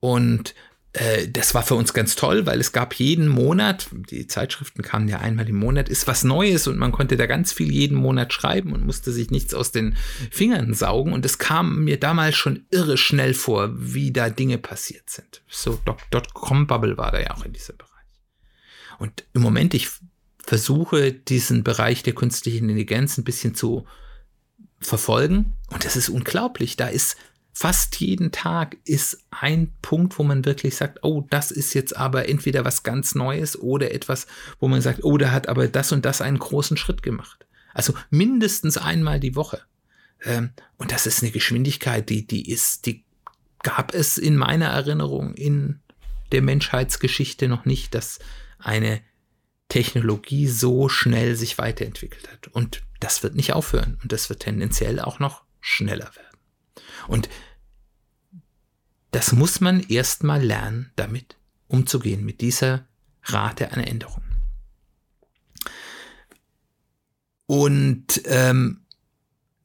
und 0.00 0.54
äh, 0.92 1.28
das 1.28 1.54
war 1.54 1.62
für 1.62 1.76
uns 1.76 1.92
ganz 1.92 2.16
toll, 2.16 2.46
weil 2.46 2.58
es 2.58 2.72
gab 2.72 2.94
jeden 2.94 3.28
Monat, 3.28 3.88
die 3.92 4.26
Zeitschriften 4.26 4.82
kamen 4.82 5.08
ja 5.08 5.18
einmal 5.18 5.48
im 5.48 5.56
Monat, 5.56 5.88
ist 5.88 6.06
was 6.06 6.24
Neues 6.24 6.66
und 6.66 6.78
man 6.78 6.90
konnte 6.90 7.16
da 7.16 7.26
ganz 7.26 7.52
viel 7.52 7.70
jeden 7.70 7.96
Monat 7.96 8.32
schreiben 8.32 8.72
und 8.72 8.84
musste 8.84 9.12
sich 9.12 9.30
nichts 9.30 9.54
aus 9.54 9.70
den 9.70 9.96
Fingern 10.30 10.74
saugen. 10.74 11.12
Und 11.12 11.24
es 11.24 11.38
kam 11.38 11.84
mir 11.84 12.00
damals 12.00 12.36
schon 12.36 12.66
irre 12.70 12.96
schnell 12.96 13.34
vor, 13.34 13.70
wie 13.76 14.12
da 14.12 14.30
Dinge 14.30 14.58
passiert 14.58 15.08
sind. 15.08 15.42
So 15.48 15.80
Dotcom-Bubble 16.10 16.96
war 16.96 17.12
da 17.12 17.20
ja 17.20 17.30
auch 17.36 17.44
in 17.44 17.52
diesem 17.52 17.76
Bereich. 17.76 17.90
Und 18.98 19.24
im 19.32 19.42
Moment, 19.42 19.74
ich 19.74 19.88
versuche, 20.50 21.12
diesen 21.12 21.62
Bereich 21.62 22.02
der 22.02 22.12
künstlichen 22.12 22.64
Intelligenz 22.64 23.16
ein 23.16 23.22
bisschen 23.22 23.54
zu 23.54 23.86
verfolgen. 24.80 25.52
Und 25.68 25.84
das 25.84 25.94
ist 25.94 26.08
unglaublich. 26.08 26.76
Da 26.76 26.88
ist 26.88 27.16
fast 27.52 28.00
jeden 28.00 28.32
Tag 28.32 28.76
ist 28.84 29.22
ein 29.30 29.72
Punkt, 29.80 30.18
wo 30.18 30.24
man 30.24 30.44
wirklich 30.44 30.74
sagt, 30.74 31.04
oh, 31.04 31.24
das 31.30 31.52
ist 31.52 31.72
jetzt 31.74 31.96
aber 31.96 32.28
entweder 32.28 32.64
was 32.64 32.82
ganz 32.82 33.14
Neues 33.14 33.60
oder 33.60 33.94
etwas, 33.94 34.26
wo 34.58 34.66
man 34.66 34.82
sagt, 34.82 35.04
oh, 35.04 35.18
da 35.18 35.30
hat 35.30 35.48
aber 35.48 35.68
das 35.68 35.92
und 35.92 36.04
das 36.04 36.20
einen 36.20 36.40
großen 36.40 36.76
Schritt 36.76 37.04
gemacht. 37.04 37.46
Also 37.72 37.94
mindestens 38.10 38.76
einmal 38.76 39.20
die 39.20 39.36
Woche. 39.36 39.60
Ähm, 40.24 40.50
und 40.78 40.90
das 40.90 41.06
ist 41.06 41.22
eine 41.22 41.30
Geschwindigkeit, 41.30 42.10
die, 42.10 42.26
die 42.26 42.50
ist, 42.50 42.86
die 42.86 43.04
gab 43.62 43.94
es 43.94 44.18
in 44.18 44.36
meiner 44.36 44.66
Erinnerung 44.66 45.32
in 45.34 45.78
der 46.32 46.42
Menschheitsgeschichte 46.42 47.46
noch 47.46 47.66
nicht, 47.66 47.94
dass 47.94 48.18
eine 48.58 49.00
Technologie 49.70 50.46
so 50.46 50.90
schnell 50.90 51.34
sich 51.36 51.56
weiterentwickelt 51.56 52.30
hat. 52.30 52.48
Und 52.48 52.82
das 53.00 53.22
wird 53.22 53.34
nicht 53.34 53.54
aufhören. 53.54 53.98
Und 54.02 54.12
das 54.12 54.28
wird 54.28 54.40
tendenziell 54.40 55.00
auch 55.00 55.18
noch 55.18 55.44
schneller 55.60 56.10
werden. 56.14 56.38
Und 57.08 57.30
das 59.12 59.32
muss 59.32 59.60
man 59.60 59.80
erstmal 59.80 60.42
lernen, 60.42 60.92
damit 60.96 61.36
umzugehen, 61.68 62.24
mit 62.24 62.42
dieser 62.42 62.86
Rate 63.24 63.72
an 63.72 63.80
Änderungen. 63.80 64.30
Und 67.46 68.22
ähm, 68.26 68.82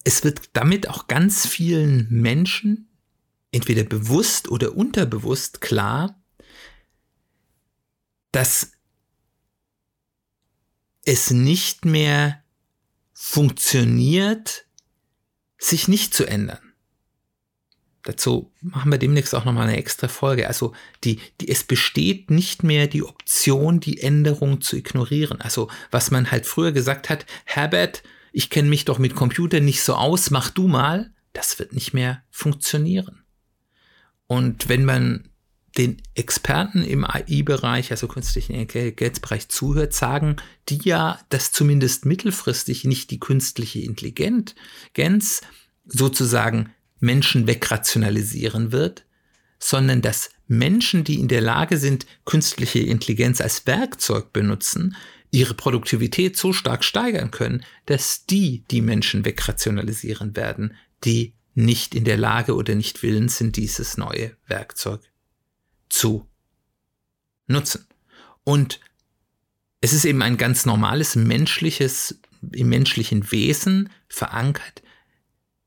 es 0.04 0.24
wird 0.24 0.50
damit 0.54 0.90
auch 0.90 1.08
ganz 1.08 1.46
vielen 1.46 2.08
Menschen, 2.10 2.88
entweder 3.52 3.84
bewusst 3.84 4.50
oder 4.50 4.76
unterbewusst, 4.76 5.62
klar, 5.62 6.20
dass 8.32 8.72
es 11.06 11.32
nicht 11.32 11.86
mehr 11.86 12.44
funktioniert, 13.14 14.66
sich 15.58 15.88
nicht 15.88 16.14
zu 16.14 16.26
ändern. 16.26 16.60
Dazu 18.04 18.52
machen 18.62 18.92
wir 18.92 19.00
demnächst 19.00 19.34
auch 19.34 19.46
nochmal 19.46 19.68
eine 19.68 19.78
extra 19.78 20.08
Folge. 20.08 20.48
Also 20.48 20.74
die, 21.04 21.20
die, 21.42 21.50
es 21.50 21.64
besteht 21.64 22.30
nicht 22.30 22.64
mehr 22.64 22.86
die 22.86 23.04
Option, 23.04 23.80
die 23.80 24.00
Änderung 24.00 24.62
zu 24.62 24.76
ignorieren. 24.76 25.42
Also 25.42 25.70
was 25.90 26.12
man 26.12 26.30
halt 26.30 26.46
früher 26.46 26.72
gesagt 26.72 27.10
hat, 27.10 27.26
Herbert, 27.46 28.04
ich 28.32 28.52
kenne 28.52 28.70
mich 28.70 28.86
doch 28.86 29.00
mit 29.00 29.16
Computer 29.16 29.60
nicht 29.60 29.82
so 29.82 29.96
aus, 29.96 30.30
mach 30.30 30.52
du 30.52 30.68
mal, 30.68 31.12
das 31.34 31.58
wird 31.58 31.74
nicht 31.74 31.94
mehr 31.94 32.22
funktionieren. 32.30 33.24
Und 34.28 34.70
wenn 34.70 34.86
man 34.86 35.30
den 35.78 36.02
Experten 36.14 36.84
im 36.84 37.04
AI-Bereich, 37.04 37.92
also 37.92 38.08
künstlichen 38.08 38.54
Intelligenzbereich 38.54 39.50
zuhört, 39.50 39.94
sagen 39.94 40.38
die 40.70 40.80
ja, 40.84 41.20
dass 41.30 41.52
zumindest 41.52 42.06
mittelfristig 42.06 42.86
nicht 42.86 43.12
die 43.12 43.20
künstliche 43.20 43.80
Intelligenz 43.80 45.42
sozusagen 45.86 46.72
Menschen 47.00 47.46
wegrationalisieren 47.46 48.72
wird, 48.72 49.06
sondern 49.60 50.02
dass 50.02 50.30
Menschen, 50.48 51.04
die 51.04 51.20
in 51.20 51.28
der 51.28 51.42
Lage 51.42 51.78
sind, 51.78 52.06
künstliche 52.24 52.80
Intelligenz 52.80 53.42
als 53.42 53.66
Werkzeug 53.68 54.32
benutzen, 54.32 54.96
ihre 55.32 55.54
Produktivität 55.54 56.38
so 56.38 56.54
stark 56.54 56.84
steigern 56.84 57.32
können, 57.32 57.64
dass 57.86 58.26
die 58.26 58.64
die 58.72 58.82
Menschen 58.82 59.26
wegrationalisieren 59.26 60.36
werden, 60.36 60.76
die 61.04 61.34
nicht 61.56 61.96
in 61.96 62.06
der 62.06 62.18
Lage 62.18 62.56
oder 62.56 62.76
nicht 62.76 63.04
willens 63.04 63.38
sind, 63.38 63.58
dieses 63.58 63.98
neue 63.98 64.36
Werkzeug 64.48 65.02
zu 65.90 66.28
nutzen. 67.48 67.88
Und 68.44 68.80
es 69.82 69.94
ist 69.94 70.06
eben 70.06 70.22
ein 70.22 70.38
ganz 70.38 70.66
normales 70.66 71.16
menschliches, 71.16 72.20
im 72.52 72.70
menschlichen 72.70 73.32
Wesen 73.32 73.90
verankert, 74.08 74.82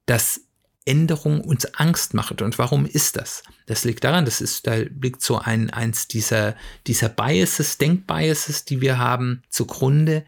dass 0.07 0.41
Änderung 0.85 1.43
uns 1.43 1.67
Angst 1.75 2.15
macht. 2.15 2.41
Und 2.41 2.59
warum 2.59 2.87
ist 2.87 3.17
das? 3.17 3.43
Das 3.67 3.85
liegt 3.85 4.05
daran, 4.05 4.25
das 4.25 4.41
ist, 4.41 4.67
da 4.67 4.77
liegt 4.77 5.23
so 5.23 5.39
ein, 5.39 5.71
eins 5.71 6.09
dieser, 6.09 6.57
dieser 6.87 7.11
Biases, 7.11 7.77
Denkbiases, 7.77 8.65
die 8.65 8.81
wir 8.81 8.99
haben, 8.99 9.43
zugrunde. 9.51 10.25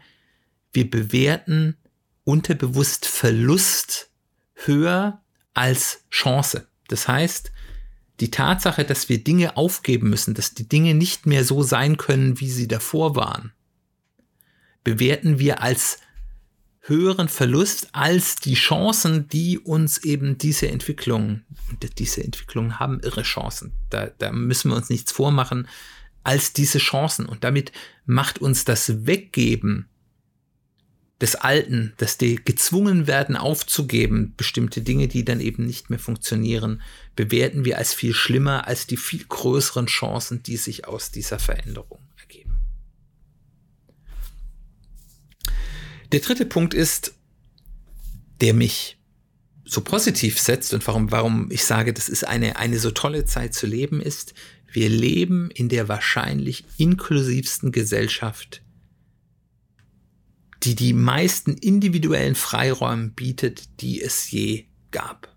Wir 0.71 0.89
bewerten 0.89 1.77
unterbewusst 2.23 3.07
Verlust 3.07 4.11
höher 4.53 5.21
als 5.53 6.03
Chance. 6.11 6.67
Das 6.87 7.07
heißt, 7.07 7.51
die 8.21 8.31
Tatsache, 8.31 8.85
dass 8.85 9.09
wir 9.09 9.23
Dinge 9.23 9.57
aufgeben 9.57 10.09
müssen, 10.09 10.33
dass 10.33 10.53
die 10.53 10.69
Dinge 10.69 10.93
nicht 10.93 11.25
mehr 11.25 11.43
so 11.43 11.63
sein 11.63 11.97
können, 11.97 12.39
wie 12.39 12.49
sie 12.49 12.67
davor 12.67 13.15
waren, 13.15 13.51
bewerten 14.83 15.39
wir 15.39 15.61
als 15.61 15.99
höheren 16.81 17.27
Verlust 17.29 17.89
als 17.91 18.37
die 18.37 18.55
Chancen, 18.55 19.27
die 19.27 19.59
uns 19.59 19.99
eben 19.99 20.37
diese 20.37 20.67
Entwicklung, 20.67 21.41
diese 21.97 22.23
Entwicklungen 22.23 22.79
haben 22.79 22.99
irre 23.01 23.23
Chancen. 23.23 23.73
Da, 23.89 24.07
da 24.17 24.31
müssen 24.31 24.71
wir 24.71 24.75
uns 24.75 24.89
nichts 24.89 25.11
vormachen. 25.11 25.67
als 26.23 26.53
diese 26.53 26.77
Chancen. 26.77 27.25
Und 27.25 27.43
damit 27.43 27.71
macht 28.05 28.39
uns 28.39 28.65
das 28.65 29.05
Weggeben 29.05 29.87
des 31.21 31.35
Alten, 31.35 31.93
dass 31.97 32.17
die 32.17 32.35
gezwungen 32.35 33.05
werden 33.05 33.37
aufzugeben, 33.37 34.33
bestimmte 34.35 34.81
Dinge, 34.81 35.07
die 35.07 35.23
dann 35.23 35.39
eben 35.39 35.65
nicht 35.65 35.91
mehr 35.91 35.99
funktionieren, 35.99 36.81
bewerten 37.15 37.63
wir 37.63 37.77
als 37.77 37.93
viel 37.93 38.13
schlimmer 38.13 38.67
als 38.67 38.87
die 38.87 38.97
viel 38.97 39.23
größeren 39.23 39.85
Chancen, 39.85 40.41
die 40.41 40.57
sich 40.57 40.87
aus 40.87 41.11
dieser 41.11 41.37
Veränderung 41.37 41.99
ergeben. 42.19 42.59
Der 46.11 46.21
dritte 46.21 46.47
Punkt 46.47 46.73
ist, 46.73 47.13
der 48.41 48.55
mich 48.55 48.97
so 49.63 49.81
positiv 49.81 50.39
setzt 50.39 50.73
und 50.73 50.85
warum, 50.87 51.11
warum 51.11 51.51
ich 51.51 51.63
sage, 51.63 51.93
das 51.93 52.09
ist 52.09 52.27
eine, 52.27 52.57
eine 52.57 52.79
so 52.79 52.89
tolle 52.89 53.25
Zeit 53.25 53.53
zu 53.53 53.67
leben, 53.67 54.01
ist, 54.01 54.33
wir 54.71 54.89
leben 54.89 55.51
in 55.51 55.69
der 55.69 55.87
wahrscheinlich 55.87 56.65
inklusivsten 56.77 57.71
Gesellschaft, 57.71 58.63
die 60.63 60.75
die 60.75 60.93
meisten 60.93 61.55
individuellen 61.55 62.35
Freiräume 62.35 63.09
bietet, 63.09 63.81
die 63.81 64.01
es 64.01 64.29
je 64.31 64.65
gab. 64.91 65.35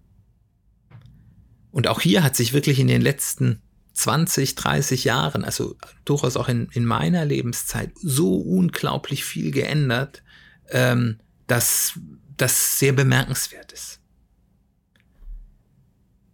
Und 1.70 1.88
auch 1.88 2.00
hier 2.00 2.22
hat 2.22 2.36
sich 2.36 2.52
wirklich 2.52 2.78
in 2.78 2.86
den 2.86 3.00
letzten 3.02 3.62
20, 3.94 4.54
30 4.54 5.04
Jahren, 5.04 5.44
also 5.44 5.76
durchaus 6.04 6.36
auch 6.36 6.48
in, 6.48 6.68
in 6.72 6.84
meiner 6.84 7.24
Lebenszeit, 7.24 7.92
so 7.96 8.36
unglaublich 8.36 9.24
viel 9.24 9.50
geändert, 9.50 10.22
ähm, 10.68 11.20
dass 11.46 11.98
das 12.36 12.78
sehr 12.78 12.92
bemerkenswert 12.92 13.72
ist. 13.72 14.00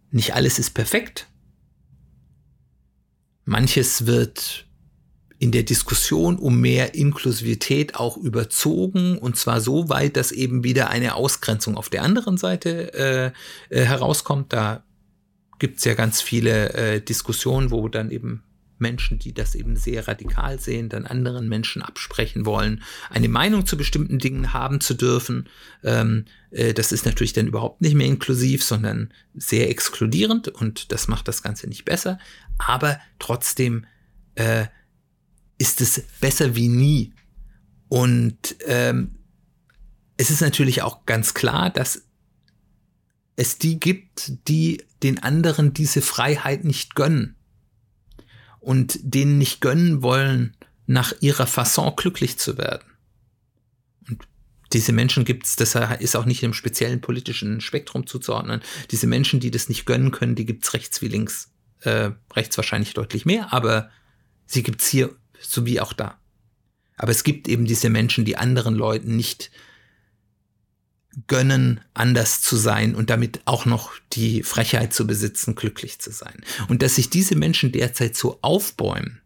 Nicht 0.09 0.33
alles 0.33 0.59
ist 0.59 0.71
perfekt. 0.71 1.27
Manches 3.45 4.05
wird 4.05 4.67
in 5.41 5.51
der 5.51 5.63
Diskussion 5.63 6.37
um 6.37 6.61
mehr 6.61 6.93
Inklusivität 6.93 7.95
auch 7.95 8.15
überzogen 8.15 9.17
und 9.17 9.37
zwar 9.37 9.59
so 9.59 9.89
weit, 9.89 10.15
dass 10.15 10.31
eben 10.31 10.63
wieder 10.63 10.91
eine 10.91 11.15
Ausgrenzung 11.15 11.77
auf 11.77 11.89
der 11.89 12.03
anderen 12.03 12.37
Seite 12.37 12.93
äh, 12.93 13.75
äh, 13.75 13.83
herauskommt. 13.83 14.53
Da 14.53 14.83
gibt 15.57 15.79
es 15.79 15.83
ja 15.83 15.95
ganz 15.95 16.21
viele 16.21 16.73
äh, 16.75 17.01
Diskussionen, 17.01 17.71
wo 17.71 17.89
dann 17.89 18.11
eben 18.11 18.43
Menschen, 18.77 19.17
die 19.17 19.33
das 19.33 19.55
eben 19.55 19.75
sehr 19.75 20.07
radikal 20.07 20.59
sehen, 20.59 20.89
dann 20.89 21.07
anderen 21.07 21.49
Menschen 21.49 21.81
absprechen 21.81 22.45
wollen, 22.45 22.83
eine 23.09 23.27
Meinung 23.27 23.65
zu 23.65 23.77
bestimmten 23.77 24.19
Dingen 24.19 24.53
haben 24.53 24.79
zu 24.79 24.93
dürfen. 24.93 25.49
Ähm, 25.83 26.25
äh, 26.51 26.75
das 26.75 26.91
ist 26.91 27.07
natürlich 27.07 27.33
dann 27.33 27.47
überhaupt 27.47 27.81
nicht 27.81 27.95
mehr 27.95 28.05
inklusiv, 28.05 28.63
sondern 28.63 29.11
sehr 29.33 29.71
exkludierend 29.71 30.49
und 30.49 30.91
das 30.91 31.07
macht 31.07 31.27
das 31.27 31.41
Ganze 31.41 31.67
nicht 31.67 31.83
besser. 31.83 32.19
Aber 32.59 32.99
trotzdem 33.17 33.87
äh, 34.35 34.65
ist 35.61 35.79
es 35.79 36.03
besser 36.19 36.55
wie 36.55 36.69
nie. 36.69 37.13
Und 37.87 38.55
ähm, 38.65 39.19
es 40.17 40.31
ist 40.31 40.41
natürlich 40.41 40.81
auch 40.81 41.05
ganz 41.05 41.35
klar, 41.35 41.69
dass 41.69 42.01
es 43.35 43.59
die 43.59 43.79
gibt, 43.79 44.47
die 44.47 44.83
den 45.03 45.21
anderen 45.21 45.71
diese 45.71 46.01
Freiheit 46.01 46.63
nicht 46.63 46.95
gönnen 46.95 47.35
und 48.59 48.99
denen 49.03 49.37
nicht 49.37 49.61
gönnen 49.61 50.01
wollen, 50.01 50.57
nach 50.87 51.13
ihrer 51.21 51.45
Fasson 51.45 51.95
glücklich 51.95 52.39
zu 52.39 52.57
werden. 52.57 52.87
Und 54.09 54.27
diese 54.73 54.93
Menschen 54.93 55.25
gibt 55.25 55.45
es, 55.45 55.55
das 55.57 55.75
ist 55.99 56.15
auch 56.15 56.25
nicht 56.25 56.41
im 56.41 56.53
speziellen 56.53 57.01
politischen 57.01 57.61
Spektrum 57.61 58.07
zuzuordnen. 58.07 58.61
Diese 58.89 59.05
Menschen, 59.05 59.39
die 59.39 59.51
das 59.51 59.69
nicht 59.69 59.85
gönnen 59.85 60.09
können, 60.09 60.33
die 60.33 60.45
gibt 60.45 60.65
es 60.65 60.73
rechts 60.73 61.03
wie 61.03 61.07
links. 61.07 61.51
Äh, 61.81 62.11
rechts 62.33 62.57
wahrscheinlich 62.57 62.93
deutlich 62.95 63.25
mehr, 63.25 63.53
aber 63.53 63.91
sie 64.45 64.63
gibt 64.63 64.81
es 64.81 64.87
hier 64.87 65.15
so 65.41 65.65
wie 65.65 65.79
auch 65.79 65.93
da. 65.93 66.17
Aber 66.97 67.11
es 67.11 67.23
gibt 67.23 67.47
eben 67.47 67.65
diese 67.65 67.89
Menschen, 67.89 68.25
die 68.25 68.37
anderen 68.37 68.75
Leuten 68.75 69.15
nicht 69.15 69.51
gönnen, 71.27 71.81
anders 71.93 72.41
zu 72.41 72.55
sein 72.55 72.95
und 72.95 73.09
damit 73.09 73.41
auch 73.45 73.65
noch 73.65 73.91
die 74.13 74.43
Frechheit 74.43 74.93
zu 74.93 75.05
besitzen, 75.05 75.55
glücklich 75.55 75.99
zu 75.99 76.11
sein. 76.11 76.41
Und 76.67 76.81
dass 76.81 76.95
sich 76.95 77.09
diese 77.09 77.35
Menschen 77.35 77.71
derzeit 77.71 78.15
so 78.15 78.39
aufbäumen, 78.41 79.21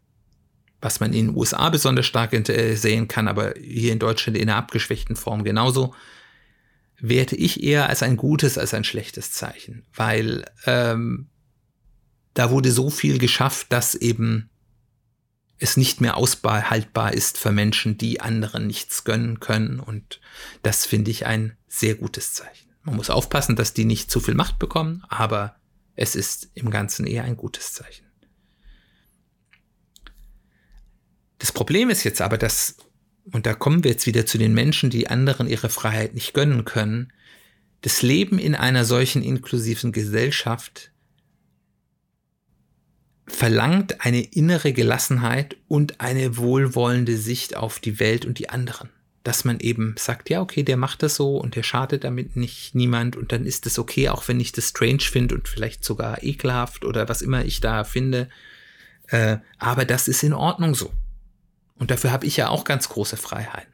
was 0.81 0.99
man 0.99 1.13
in 1.13 1.27
den 1.27 1.35
USA 1.35 1.69
besonders 1.69 2.05
stark 2.05 2.33
äh, 2.33 2.75
sehen 2.75 3.07
kann, 3.07 3.27
aber 3.27 3.53
hier 3.59 3.91
in 3.91 3.99
Deutschland 3.99 4.37
in 4.37 4.49
einer 4.49 4.57
abgeschwächten 4.57 5.15
Form 5.15 5.43
genauso, 5.43 5.93
werte 6.99 7.35
ich 7.35 7.63
eher 7.63 7.89
als 7.89 8.03
ein 8.03 8.17
gutes 8.17 8.57
als 8.57 8.73
ein 8.73 8.83
schlechtes 8.83 9.31
Zeichen, 9.31 9.83
weil 9.93 10.45
ähm, 10.65 11.27
da 12.33 12.51
wurde 12.51 12.71
so 12.71 12.89
viel 12.89 13.17
geschafft, 13.17 13.67
dass 13.69 13.95
eben 13.95 14.49
es 15.57 15.77
nicht 15.77 16.01
mehr 16.01 16.17
aushaltbar 16.17 17.13
ist 17.13 17.37
für 17.37 17.51
Menschen, 17.51 17.97
die 17.97 18.19
anderen 18.21 18.67
nichts 18.67 19.03
gönnen 19.03 19.39
können. 19.39 19.79
Und 19.79 20.19
das 20.63 20.85
finde 20.85 21.11
ich 21.11 21.25
ein 21.25 21.57
sehr 21.67 21.95
gutes 21.95 22.33
Zeichen. 22.33 22.69
Man 22.83 22.95
muss 22.95 23.09
aufpassen, 23.09 23.55
dass 23.55 23.73
die 23.73 23.85
nicht 23.85 24.11
zu 24.11 24.19
viel 24.19 24.35
Macht 24.35 24.59
bekommen, 24.59 25.03
aber 25.07 25.55
es 25.95 26.15
ist 26.15 26.49
im 26.53 26.69
Ganzen 26.69 27.07
eher 27.07 27.23
ein 27.23 27.37
gutes 27.37 27.73
Zeichen. 27.73 28.05
Das 31.39 31.51
Problem 31.51 31.89
ist 31.89 32.03
jetzt 32.03 32.21
aber, 32.21 32.37
dass, 32.37 32.77
und 33.31 33.45
da 33.45 33.53
kommen 33.53 33.83
wir 33.83 33.91
jetzt 33.91 34.07
wieder 34.07 34.25
zu 34.25 34.37
den 34.37 34.53
Menschen, 34.53 34.89
die 34.89 35.07
anderen 35.07 35.47
ihre 35.47 35.69
Freiheit 35.69 36.13
nicht 36.13 36.33
gönnen 36.33 36.65
können, 36.65 37.11
das 37.81 38.01
Leben 38.01 38.39
in 38.39 38.55
einer 38.55 38.83
solchen 38.83 39.21
inklusiven 39.23 39.91
Gesellschaft 39.91 40.91
verlangt 43.27 44.01
eine 44.01 44.21
innere 44.21 44.73
Gelassenheit 44.73 45.57
und 45.67 45.99
eine 45.99 46.37
wohlwollende 46.37 47.17
Sicht 47.17 47.55
auf 47.55 47.79
die 47.79 47.99
Welt 47.99 48.25
und 48.25 48.39
die 48.39 48.49
anderen. 48.49 48.89
Dass 49.23 49.43
man 49.43 49.59
eben 49.59 49.95
sagt, 49.97 50.29
ja, 50.29 50.41
okay, 50.41 50.61
der 50.61 50.77
macht 50.77 51.01
das 51.01 51.15
so 51.15 51.37
und 51.37 51.55
der 51.55 51.63
schadet 51.63 52.03
damit 52.03 52.35
nicht 52.35 52.75
niemand 52.75 53.15
und 53.15 53.31
dann 53.31 53.45
ist 53.45 53.65
es 53.65 53.79
okay, 53.79 54.09
auch 54.09 54.27
wenn 54.27 54.39
ich 54.39 54.51
das 54.51 54.69
strange 54.69 55.01
finde 55.01 55.35
und 55.35 55.47
vielleicht 55.47 55.83
sogar 55.83 56.23
ekelhaft 56.23 56.85
oder 56.85 57.09
was 57.09 57.23
immer 57.23 57.43
ich 57.43 57.61
da 57.61 57.83
finde. 57.83 58.29
Äh, 59.07 59.37
aber 59.57 59.85
das 59.85 60.07
ist 60.07 60.21
in 60.21 60.33
Ordnung 60.33 60.75
so. 60.75 60.93
Und 61.77 61.91
dafür 61.91 62.11
habe 62.11 62.27
ich 62.27 62.37
ja 62.37 62.49
auch 62.49 62.63
ganz 62.63 62.89
große 62.89 63.17
Freiheiten. 63.17 63.73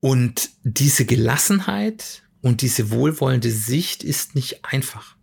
Und 0.00 0.50
diese 0.62 1.06
Gelassenheit 1.06 2.24
und 2.42 2.60
diese 2.60 2.90
wohlwollende 2.90 3.50
Sicht 3.50 4.04
ist 4.04 4.34
nicht 4.34 4.66
einfach. 4.66 5.16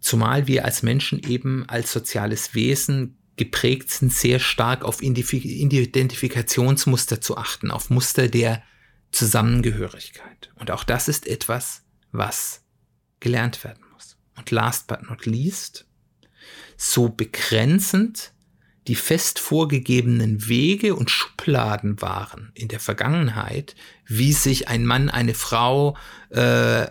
Zumal 0.00 0.46
wir 0.46 0.64
als 0.64 0.82
Menschen 0.82 1.22
eben 1.22 1.68
als 1.68 1.92
soziales 1.92 2.54
Wesen 2.54 3.18
geprägt 3.36 3.90
sind, 3.90 4.12
sehr 4.12 4.38
stark 4.38 4.84
auf 4.84 5.02
Identifikationsmuster 5.02 7.20
zu 7.20 7.36
achten, 7.36 7.70
auf 7.70 7.90
Muster 7.90 8.28
der 8.28 8.62
Zusammengehörigkeit. 9.12 10.50
Und 10.56 10.70
auch 10.70 10.84
das 10.84 11.08
ist 11.08 11.26
etwas, 11.26 11.82
was 12.12 12.62
gelernt 13.20 13.64
werden 13.64 13.82
muss. 13.92 14.16
Und 14.36 14.50
last 14.50 14.86
but 14.86 15.08
not 15.08 15.26
least, 15.26 15.86
so 16.76 17.08
begrenzend 17.08 18.32
die 18.86 18.94
fest 18.94 19.38
vorgegebenen 19.38 20.48
Wege 20.48 20.94
und 20.94 21.10
Schubladen 21.10 22.00
waren 22.00 22.50
in 22.54 22.68
der 22.68 22.80
Vergangenheit, 22.80 23.76
wie 24.06 24.32
sich 24.32 24.68
ein 24.68 24.84
Mann, 24.84 25.10
eine 25.10 25.34
Frau, 25.34 25.96
äh, 26.30 26.86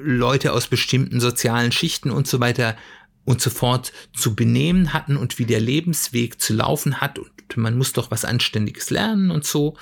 Leute 0.00 0.52
aus 0.52 0.68
bestimmten 0.68 1.20
sozialen 1.20 1.72
Schichten 1.72 2.10
und 2.10 2.26
so 2.26 2.40
weiter 2.40 2.76
und 3.24 3.40
so 3.40 3.50
fort 3.50 3.92
zu 4.14 4.34
benehmen 4.34 4.92
hatten 4.92 5.16
und 5.16 5.38
wie 5.38 5.44
der 5.44 5.60
Lebensweg 5.60 6.40
zu 6.40 6.54
laufen 6.54 7.00
hat 7.00 7.18
und 7.18 7.56
man 7.56 7.76
muss 7.76 7.92
doch 7.92 8.10
was 8.10 8.24
Anständiges 8.24 8.90
lernen 8.90 9.30
und 9.30 9.44
so. 9.44 9.76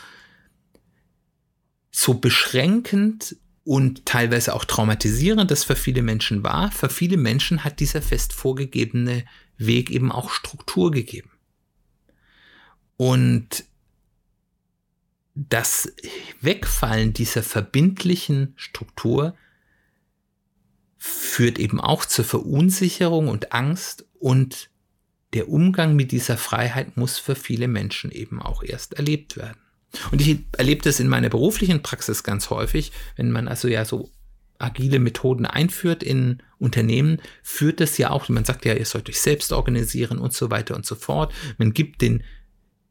So 1.90 2.14
beschränkend 2.14 3.36
und 3.64 4.06
teilweise 4.06 4.54
auch 4.54 4.64
traumatisierend 4.64 5.50
das 5.50 5.64
für 5.64 5.76
viele 5.76 6.02
Menschen 6.02 6.42
war, 6.42 6.70
für 6.70 6.88
viele 6.88 7.16
Menschen 7.16 7.64
hat 7.64 7.80
dieser 7.80 8.02
fest 8.02 8.32
vorgegebene 8.32 9.24
Weg 9.58 9.90
eben 9.90 10.12
auch 10.12 10.30
Struktur 10.30 10.90
gegeben. 10.90 11.30
Und 12.96 13.64
das 15.34 15.92
Wegfallen 16.40 17.12
dieser 17.12 17.42
verbindlichen 17.42 18.54
Struktur 18.56 19.34
führt 21.06 21.58
eben 21.58 21.80
auch 21.80 22.04
zur 22.04 22.24
Verunsicherung 22.24 23.28
und 23.28 23.52
Angst 23.52 24.06
und 24.18 24.70
der 25.34 25.48
Umgang 25.48 25.94
mit 25.94 26.12
dieser 26.12 26.36
Freiheit 26.36 26.96
muss 26.96 27.18
für 27.18 27.34
viele 27.36 27.68
Menschen 27.68 28.10
eben 28.10 28.40
auch 28.40 28.62
erst 28.62 28.94
erlebt 28.94 29.36
werden. 29.36 29.58
Und 30.10 30.20
ich 30.20 30.40
erlebe 30.52 30.82
das 30.82 31.00
in 31.00 31.08
meiner 31.08 31.28
beruflichen 31.28 31.82
Praxis 31.82 32.22
ganz 32.22 32.50
häufig, 32.50 32.92
wenn 33.16 33.30
man 33.30 33.48
also 33.48 33.68
ja 33.68 33.84
so 33.84 34.10
agile 34.58 34.98
Methoden 34.98 35.46
einführt 35.46 36.02
in 36.02 36.42
Unternehmen, 36.58 37.20
führt 37.42 37.80
das 37.80 37.98
ja 37.98 38.10
auch, 38.10 38.28
man 38.28 38.44
sagt 38.44 38.64
ja, 38.64 38.74
ihr 38.74 38.86
sollt 38.86 39.08
euch 39.08 39.20
selbst 39.20 39.52
organisieren 39.52 40.18
und 40.18 40.32
so 40.32 40.50
weiter 40.50 40.74
und 40.74 40.86
so 40.86 40.94
fort. 40.94 41.32
Man 41.58 41.72
gibt 41.72 42.02
den 42.02 42.24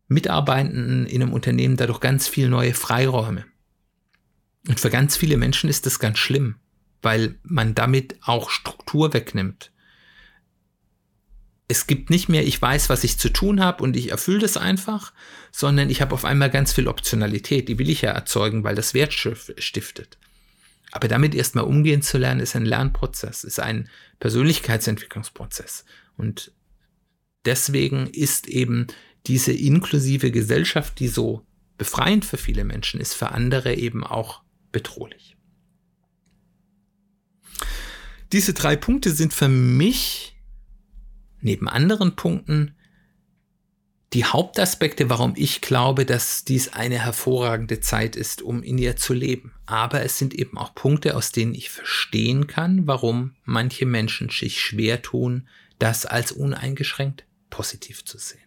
Mitarbeitenden 0.07 1.07
in 1.07 1.21
einem 1.21 1.33
Unternehmen 1.33 1.77
dadurch 1.77 1.99
ganz 1.99 2.27
viel 2.27 2.47
neue 2.47 2.73
Freiräume. 2.73 3.45
Und 4.67 4.79
für 4.79 4.89
ganz 4.89 5.17
viele 5.17 5.37
Menschen 5.37 5.69
ist 5.69 5.85
das 5.85 5.99
ganz 5.99 6.19
schlimm 6.19 6.55
weil 7.05 7.39
man 7.43 7.75
damit 7.75 8.17
auch 8.21 8.49
Struktur 8.49 9.13
wegnimmt. 9.13 9.71
es 11.67 11.87
gibt 11.87 12.09
nicht 12.09 12.29
mehr, 12.29 12.45
ich 12.45 12.61
weiß, 12.61 12.89
was 12.89 13.03
ich 13.03 13.17
zu 13.17 13.29
tun 13.29 13.59
habe 13.59 13.83
und 13.83 13.95
ich 13.95 14.11
erfülle 14.11 14.39
das 14.39 14.57
einfach, 14.57 15.13
sondern 15.51 15.89
ich 15.89 16.01
habe 16.01 16.13
auf 16.13 16.25
einmal 16.25 16.49
ganz 16.51 16.73
viel 16.73 16.87
Optionalität. 16.87 17.67
Die 17.69 17.79
will 17.79 17.89
ich 17.89 18.01
ja 18.01 18.11
erzeugen, 18.11 18.63
weil 18.63 18.75
das 18.75 18.93
Wert 18.93 19.13
stiftet. 19.13 20.17
Aber 20.91 21.07
damit 21.07 21.33
erstmal 21.33 21.65
umgehen 21.65 22.01
zu 22.01 22.17
lernen, 22.17 22.39
ist 22.39 22.55
ein 22.55 22.65
Lernprozess, 22.65 23.43
ist 23.43 23.59
ein 23.59 23.89
Persönlichkeitsentwicklungsprozess. 24.19 25.85
Und 26.17 26.51
deswegen 27.45 28.07
ist 28.07 28.47
eben 28.47 28.87
diese 29.25 29.51
inklusive 29.51 30.31
Gesellschaft, 30.31 30.99
die 30.99 31.07
so 31.07 31.45
befreiend 31.77 32.25
für 32.25 32.37
viele 32.37 32.63
Menschen 32.63 33.01
ist, 33.01 33.15
für 33.15 33.29
andere 33.31 33.73
eben 33.73 34.03
auch 34.03 34.43
bedrohlich. 34.71 35.34
Diese 38.35 38.53
drei 38.53 38.75
Punkte 38.75 39.11
sind 39.11 39.33
für 39.33 39.47
mich 39.47 40.35
neben 41.39 41.69
anderen 41.69 42.17
Punkten 42.17 42.75
die 44.11 44.25
Hauptaspekte, 44.25 45.09
warum 45.09 45.35
ich 45.37 45.61
glaube, 45.61 46.05
dass 46.05 46.43
dies 46.43 46.73
eine 46.73 46.99
hervorragende 46.99 47.79
Zeit 47.79 48.17
ist, 48.17 48.41
um 48.41 48.61
in 48.61 48.77
ihr 48.77 48.97
zu 48.97 49.13
leben. 49.13 49.53
Aber 49.65 50.01
es 50.01 50.17
sind 50.17 50.33
eben 50.33 50.57
auch 50.57 50.75
Punkte, 50.75 51.15
aus 51.15 51.31
denen 51.31 51.55
ich 51.55 51.69
verstehen 51.69 52.45
kann, 52.45 52.87
warum 52.87 53.37
manche 53.45 53.85
Menschen 53.85 54.27
sich 54.27 54.59
schwer 54.59 55.01
tun, 55.01 55.47
das 55.79 56.05
als 56.05 56.33
uneingeschränkt 56.33 57.23
positiv 57.49 58.03
zu 58.03 58.17
sehen. 58.17 58.43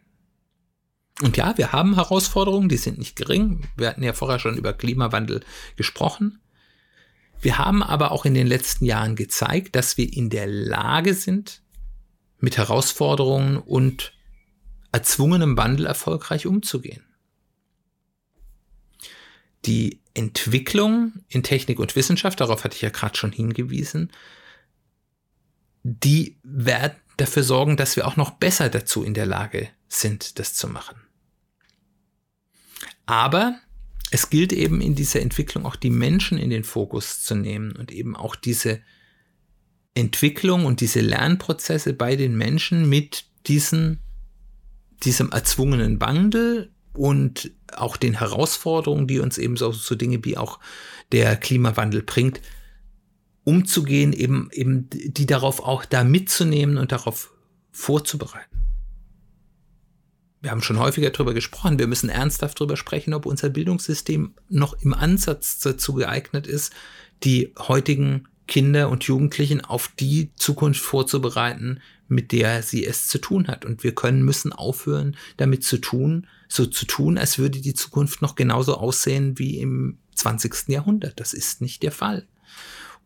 Und 1.22 1.38
ja, 1.38 1.57
wir 1.57 1.72
haben 1.72 1.94
Herausforderungen, 1.94 2.68
die 2.68 2.77
sind 2.77 2.98
nicht 2.98 3.16
gering. 3.16 3.66
Wir 3.79 3.88
hatten 3.88 4.03
ja 4.03 4.12
vorher 4.12 4.38
schon 4.38 4.59
über 4.59 4.74
Klimawandel 4.74 5.40
gesprochen. 5.77 6.40
Wir 7.40 7.59
haben 7.59 7.83
aber 7.83 8.11
auch 8.11 8.24
in 8.24 8.35
den 8.35 8.46
letzten 8.46 8.85
Jahren 8.85 9.16
gezeigt, 9.16 9.77
dass 9.77 9.96
wir 9.96 10.12
in 10.12 10.31
der 10.31 10.46
Lage 10.46 11.14
sind, 11.14 11.62
mit 12.40 12.57
Herausforderungen 12.57 13.59
und 13.59 14.12
erzwungenem 14.92 15.57
Wandel 15.57 15.87
erfolgreich 15.87 16.46
umzugehen. 16.46 17.05
Die 19.64 20.01
Entwicklung 20.14 21.12
in 21.29 21.42
Technik 21.42 21.79
und 21.79 21.94
Wissenschaft, 21.96 22.40
darauf 22.40 22.64
hatte 22.64 22.77
ich 22.77 22.83
ja 22.83 22.90
gerade 22.90 23.16
schon 23.16 23.33
hingewiesen, 23.33 24.12
die 25.83 26.38
werden 26.42 26.96
dafür 27.16 27.42
sorgen, 27.42 27.77
dass 27.77 27.96
wir 27.96 28.07
auch 28.07 28.16
noch 28.16 28.33
besser 28.33 28.68
dazu 28.68 29.03
in 29.03 29.14
der 29.14 29.27
Lage 29.27 29.68
sind, 29.88 30.38
das 30.38 30.55
zu 30.55 30.68
machen. 30.68 30.96
Aber 33.07 33.59
es 34.11 34.31
gilt 34.31 34.53
eben 34.53 34.81
in 34.81 34.94
dieser 34.94 35.21
Entwicklung 35.21 35.66
auch 35.66 35.77
die 35.77 35.90
Menschen 35.90 36.38
in 36.38 36.51
den 36.51 36.64
Fokus 36.64 37.23
zu 37.23 37.35
nehmen 37.35 37.73
und 37.73 37.92
eben 37.92 38.16
auch 38.16 38.37
diese 38.37 38.81
Entwicklung 39.94 40.64
und 40.64 40.81
diese 40.81 41.01
Lernprozesse 41.01 41.92
bei 41.92 42.16
den 42.16 42.37
Menschen 42.37 42.88
mit 42.88 43.25
diesen, 43.47 44.01
diesem 45.05 45.33
erzwungenen 45.33 46.01
Wandel 46.01 46.71
und 46.94 47.51
auch 47.73 47.97
den 47.97 48.18
Herausforderungen, 48.18 49.07
die 49.07 49.21
uns 49.21 49.38
eben 49.38 49.57
so, 49.57 49.73
so 49.73 49.94
Dinge 49.94 50.25
wie 50.25 50.37
auch 50.37 50.59
der 51.12 51.37
Klimawandel 51.37 52.03
bringt, 52.03 52.40
umzugehen, 53.44 54.12
eben, 54.12 54.49
eben 54.53 54.88
die 54.90 55.27
darauf 55.27 55.61
auch 55.61 55.85
da 55.85 56.05
mitzunehmen 56.05 56.79
und 56.79 56.92
darauf 56.92 57.33
vorzubereiten 57.73 58.67
wir 60.40 60.51
haben 60.51 60.62
schon 60.62 60.79
häufiger 60.79 61.11
darüber 61.11 61.35
gesprochen, 61.35 61.79
wir 61.79 61.87
müssen 61.87 62.11
ernsthaft 62.11 62.61
darüber 62.61 62.77
sprechen, 62.77 63.14
ob 63.14 63.27
unser 63.27 63.48
Bildungssystem 63.48 64.35
noch 64.48 64.74
im 64.83 64.94
Ansatz 64.94 65.59
dazu 65.59 65.94
geeignet 65.94 66.46
ist, 66.46 66.72
die 67.24 67.53
heutigen 67.59 68.29
Kinder 68.46 68.88
und 68.88 69.05
Jugendlichen 69.05 69.61
auf 69.61 69.90
die 69.98 70.31
Zukunft 70.37 70.81
vorzubereiten, 70.81 71.81
mit 72.09 72.33
der 72.33 72.62
sie 72.62 72.87
es 72.87 73.07
zu 73.07 73.18
tun 73.18 73.48
hat. 73.48 73.64
Und 73.64 73.85
wir 73.85 73.94
können, 73.94 74.24
müssen 74.24 74.53
aufhören, 74.53 75.16
damit 75.37 75.62
zu 75.64 75.79
tun, 75.79 76.27
so 76.48 76.64
zu 76.64 76.87
tun, 76.87 77.18
als 77.18 77.38
würde 77.38 77.61
die 77.61 77.74
Zukunft 77.74 78.22
noch 78.22 78.35
genauso 78.35 78.77
aussehen 78.77 79.38
wie 79.38 79.59
im 79.59 79.98
20. 80.14 80.68
Jahrhundert. 80.68 81.20
Das 81.20 81.35
ist 81.35 81.61
nicht 81.61 81.83
der 81.83 81.92
Fall. 81.92 82.27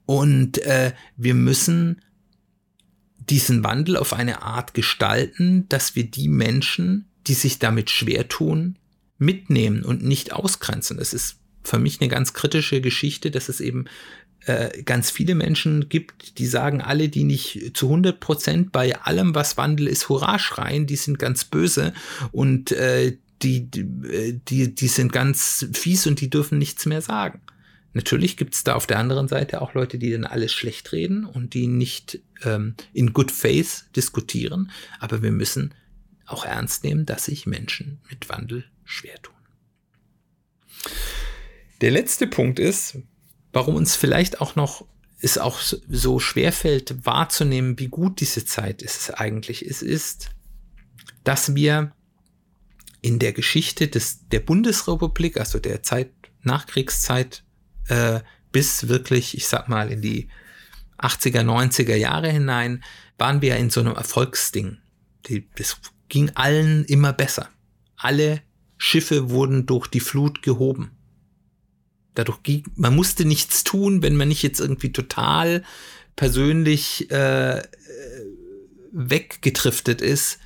Und 0.07 0.59
äh, 0.59 0.93
wir 1.17 1.35
müssen 1.35 2.01
diesen 3.19 3.65
Wandel 3.65 3.97
auf 3.97 4.13
eine 4.13 4.43
Art 4.43 4.75
gestalten, 4.75 5.69
dass 5.69 5.95
wir 5.95 6.05
die 6.05 6.29
Menschen, 6.29 7.09
die 7.27 7.35
sich 7.35 7.59
damit 7.59 7.91
schwer 7.91 8.29
tun, 8.29 8.77
mitnehmen 9.19 9.85
und 9.85 10.03
nicht 10.03 10.33
ausgrenzen. 10.33 10.99
Es 10.99 11.15
ist 11.15 11.37
für 11.63 11.79
mich 11.79 12.01
eine 12.01 12.09
ganz 12.09 12.33
kritische 12.33 12.81
Geschichte, 12.81 13.31
dass 13.31 13.49
es 13.49 13.61
eben 13.61 13.85
äh, 14.47 14.83
ganz 14.83 15.11
viele 15.11 15.35
Menschen 15.35 15.89
gibt, 15.89 16.39
die 16.39 16.47
sagen, 16.47 16.81
alle, 16.81 17.09
die 17.09 17.25
nicht 17.25 17.77
zu 17.77 17.87
100 17.87 18.19
Prozent 18.19 18.73
bei 18.73 19.01
allem, 19.01 19.35
was 19.35 19.57
Wandel 19.57 19.87
ist, 19.87 20.09
Hurra 20.09 20.39
schreien, 20.39 20.87
die 20.87 20.97
sind 20.97 21.19
ganz 21.19 21.45
böse 21.45 21.93
und 22.33 22.73
äh, 22.73 23.17
die, 23.43 23.69
die, 23.71 24.75
die 24.75 24.89
sind 24.89 25.13
ganz 25.13 25.67
fies 25.73 26.07
und 26.07 26.21
die 26.21 26.31
dürfen 26.31 26.59
nichts 26.59 26.87
mehr 26.87 27.03
sagen. 27.03 27.41
Natürlich 27.93 28.37
gibt 28.37 28.55
es 28.55 28.65
da 28.65 28.75
auf 28.75 28.87
der 28.87 28.99
anderen 28.99 29.29
Seite 29.29 29.61
auch 29.61 29.75
Leute, 29.75 29.99
die 29.99 30.11
dann 30.11 30.25
alles 30.25 30.53
schlecht 30.53 30.93
reden 30.93 31.25
und 31.25 31.55
die 31.55 31.67
nicht 31.67 32.21
ähm, 32.43 32.75
in 32.93 33.13
good 33.13 33.31
faith 33.31 33.85
diskutieren, 33.95 34.71
aber 34.99 35.23
wir 35.23 35.33
müssen 35.33 35.75
auch 36.27 36.45
ernst 36.45 36.85
nehmen, 36.85 37.07
dass 37.07 37.27
sich 37.27 37.47
Menschen 37.47 38.01
mit 38.09 38.29
Wandel 38.29 38.65
schwer 38.85 39.21
tun. 39.23 39.35
Der 41.81 41.91
letzte 41.91 42.27
Punkt 42.27 42.59
ist, 42.59 42.99
warum 43.53 43.77
uns 43.77 43.97
vielleicht 43.97 44.41
auch 44.41 44.57
noch 44.57 44.87
es 45.23 45.39
auch 45.39 45.61
so 45.61 46.19
schwer 46.19 46.53
fällt 46.53 47.07
wahrzunehmen, 47.07 47.79
wie 47.79 47.87
gut 47.87 48.21
diese 48.21 48.45
Zeit 48.45 48.83
ist 48.83 49.11
eigentlich. 49.21 49.63
Es 49.63 49.81
ist, 49.81 50.31
dass 51.23 51.55
wir 51.55 51.93
in 53.03 53.21
der 53.21 53.33
Geschichte 53.33 53.87
des, 53.87 54.29
der 54.29 54.41
Bundesrepublik, 54.41 55.37
also 55.37 55.61
der 55.61 55.83
Zeit, 55.85 56.11
Nachkriegszeit, 56.43 57.45
äh, 57.87 58.21
bis 58.51 58.89
wirklich, 58.89 59.37
ich 59.37 59.47
sag 59.47 59.69
mal, 59.69 59.93
in 59.93 60.03
die 60.03 60.29
80er, 60.99 61.43
90er 61.43 61.95
Jahre 61.95 62.31
hinein, 62.31 62.83
waren 63.17 63.43
wir 63.43 63.57
in 63.57 63.71
so 63.71 63.81
einem 63.81 63.95
Erfolgsding. 63.95 64.79
Die, 65.27 65.49
das 65.55 65.81
ging 66.13 66.31
allen 66.35 66.85
immer 66.85 67.15
besser. 67.15 67.49
Alle 67.97 68.43
Schiffe 68.77 69.31
wurden 69.31 69.65
durch 69.65 69.87
die 69.87 69.99
Flut 69.99 70.43
gehoben. 70.43 70.91
Dadurch 72.13 72.43
ging, 72.43 72.65
man 72.77 72.95
musste 72.95 73.25
nichts 73.25 73.65
tun, 73.65 74.03
wenn 74.03 74.17
man 74.17 74.29
nicht 74.29 74.43
jetzt 74.43 74.61
irgendwie 74.61 74.93
total 74.93 75.65
persönlich 76.15 77.11
äh, 77.11 77.63
weggetriftet 78.93 80.03
ist, 80.03 80.39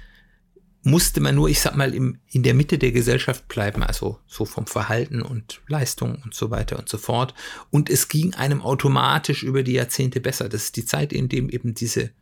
musste 0.85 1.21
man 1.21 1.35
nur, 1.35 1.49
ich 1.49 1.59
sag 1.59 1.75
mal, 1.75 1.97
im, 1.97 2.21
in 2.31 2.45
der 2.45 2.55
Mitte 2.55 2.79
der 2.79 2.93
Gesellschaft 2.93 3.49
bleiben, 3.49 3.83
also 3.83 4.21
so 4.29 4.45
vom 4.45 4.69
Verhalten 4.69 5.21
und 5.21 5.63
Leistung 5.67 6.23
und 6.23 6.33
so 6.33 6.53
weiter 6.53 6.79
und 6.79 6.89
so 6.89 6.97
fort. 6.97 7.35
Und 7.73 7.91
es 7.91 8.07
ging 8.07 8.35
einem 8.35 8.63
automatisch 8.63 9.43
über 9.43 9.65
die 9.65 9.73
Jahrzehnte 9.73 10.21
besser. 10.21 10.49
Das 10.49 10.63
ist 10.63 10.77
die 10.77 10.87
Zeit, 10.87 11.13
in 11.13 11.29
dem 11.29 11.49
eben 11.49 11.75
diese 11.75 12.13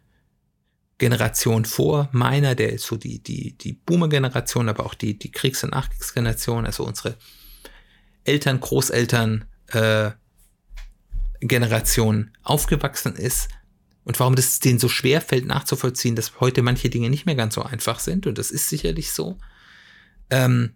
Generation 1.05 1.67
vor 1.67 2.09
meiner, 2.13 2.55
der 2.55 2.73
ist 2.73 2.87
so 2.87 2.97
die, 2.97 3.23
die, 3.23 3.59
die 3.59 3.75
Boomer-Generation, 3.75 4.71
aber 4.71 4.87
auch 4.87 4.95
die, 4.95 5.19
die 5.19 5.31
Kriegs- 5.31 5.63
und 5.63 5.73
Nachkriegsgeneration, 5.73 6.65
also 6.65 6.83
unsere 6.83 7.19
Eltern, 8.25 8.59
Großeltern, 8.59 9.45
äh, 9.67 10.13
Generation 11.41 12.31
aufgewachsen 12.43 13.17
ist. 13.17 13.49
Und 14.05 14.19
warum 14.19 14.35
das 14.35 14.61
denen 14.61 14.79
so 14.79 14.89
schwer 14.89 15.21
fällt 15.21 15.45
nachzuvollziehen, 15.45 16.17
dass 16.17 16.41
heute 16.41 16.63
manche 16.63 16.89
Dinge 16.89 17.11
nicht 17.11 17.27
mehr 17.27 17.35
ganz 17.35 17.57
so 17.57 17.63
einfach 17.63 17.99
sind 18.01 18.27
und 18.27 18.39
das 18.39 18.51
ist 18.51 18.71
sicherlich 18.71 19.13
so. 19.13 19.37
Ähm, 20.31 20.73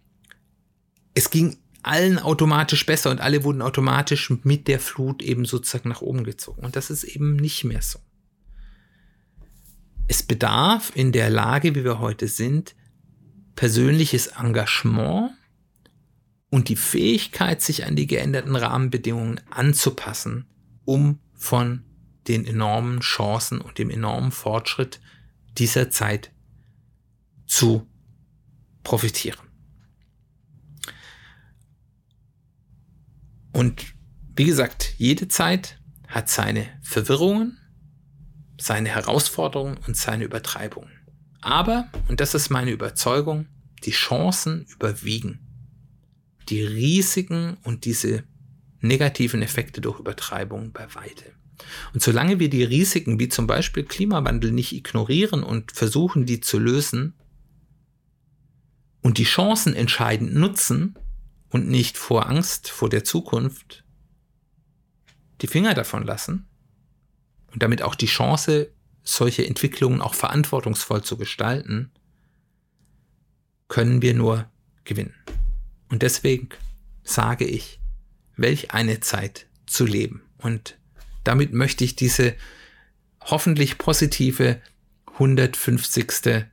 es 1.14 1.30
ging 1.30 1.56
allen 1.82 2.18
automatisch 2.18 2.84
besser 2.84 3.10
und 3.10 3.22
alle 3.22 3.44
wurden 3.44 3.62
automatisch 3.62 4.30
mit 4.44 4.68
der 4.68 4.78
Flut 4.78 5.22
eben 5.22 5.46
sozusagen 5.46 5.88
nach 5.88 6.02
oben 6.02 6.24
gezogen. 6.24 6.66
Und 6.66 6.76
das 6.76 6.90
ist 6.90 7.04
eben 7.04 7.36
nicht 7.36 7.64
mehr 7.64 7.80
so 7.80 7.98
es 10.08 10.22
bedarf 10.22 10.90
in 10.94 11.12
der 11.12 11.30
Lage, 11.30 11.74
wie 11.74 11.84
wir 11.84 12.00
heute 12.00 12.28
sind, 12.28 12.74
persönliches 13.54 14.28
Engagement 14.28 15.32
und 16.50 16.70
die 16.70 16.76
Fähigkeit, 16.76 17.60
sich 17.60 17.84
an 17.84 17.94
die 17.94 18.06
geänderten 18.06 18.56
Rahmenbedingungen 18.56 19.40
anzupassen, 19.50 20.46
um 20.84 21.20
von 21.34 21.84
den 22.26 22.46
enormen 22.46 23.00
Chancen 23.00 23.60
und 23.60 23.78
dem 23.78 23.90
enormen 23.90 24.32
Fortschritt 24.32 25.00
dieser 25.58 25.90
Zeit 25.90 26.32
zu 27.46 27.86
profitieren. 28.82 29.46
Und 33.52 33.94
wie 34.36 34.44
gesagt, 34.44 34.94
jede 34.98 35.28
Zeit 35.28 35.80
hat 36.06 36.28
seine 36.28 36.66
Verwirrungen, 36.80 37.58
seine 38.58 38.88
Herausforderungen 38.88 39.78
und 39.86 39.96
seine 39.96 40.24
Übertreibungen. 40.24 40.90
Aber, 41.40 41.88
und 42.08 42.20
das 42.20 42.34
ist 42.34 42.50
meine 42.50 42.72
Überzeugung, 42.72 43.46
die 43.84 43.92
Chancen 43.92 44.66
überwiegen. 44.68 45.40
Die 46.48 46.62
Risiken 46.62 47.56
und 47.62 47.84
diese 47.84 48.24
negativen 48.80 49.42
Effekte 49.42 49.80
durch 49.80 50.00
Übertreibung 50.00 50.72
bei 50.72 50.92
weitem. 50.94 51.32
Und 51.92 52.02
solange 52.02 52.38
wir 52.38 52.50
die 52.50 52.64
Risiken 52.64 53.18
wie 53.18 53.28
zum 53.28 53.46
Beispiel 53.46 53.84
Klimawandel 53.84 54.52
nicht 54.52 54.72
ignorieren 54.72 55.42
und 55.42 55.72
versuchen, 55.72 56.26
die 56.26 56.40
zu 56.40 56.58
lösen 56.58 57.14
und 59.02 59.18
die 59.18 59.24
Chancen 59.24 59.74
entscheidend 59.74 60.34
nutzen 60.34 60.96
und 61.50 61.68
nicht 61.68 61.98
vor 61.98 62.28
Angst 62.28 62.70
vor 62.70 62.88
der 62.88 63.04
Zukunft 63.04 63.84
die 65.40 65.46
Finger 65.46 65.74
davon 65.74 66.04
lassen 66.04 66.48
und 67.52 67.62
damit 67.62 67.82
auch 67.82 67.94
die 67.94 68.06
Chance, 68.06 68.70
solche 69.02 69.46
Entwicklungen 69.46 70.02
auch 70.02 70.14
verantwortungsvoll 70.14 71.02
zu 71.02 71.16
gestalten, 71.16 71.90
können 73.68 74.02
wir 74.02 74.14
nur 74.14 74.46
gewinnen. 74.84 75.14
Und 75.88 76.02
deswegen 76.02 76.48
sage 77.02 77.44
ich, 77.44 77.80
welch 78.36 78.72
eine 78.72 79.00
Zeit 79.00 79.46
zu 79.66 79.84
leben. 79.84 80.22
Und 80.38 80.78
damit 81.24 81.52
möchte 81.52 81.84
ich 81.84 81.96
diese 81.96 82.34
hoffentlich 83.20 83.78
positive 83.78 84.60
150. 85.14 86.46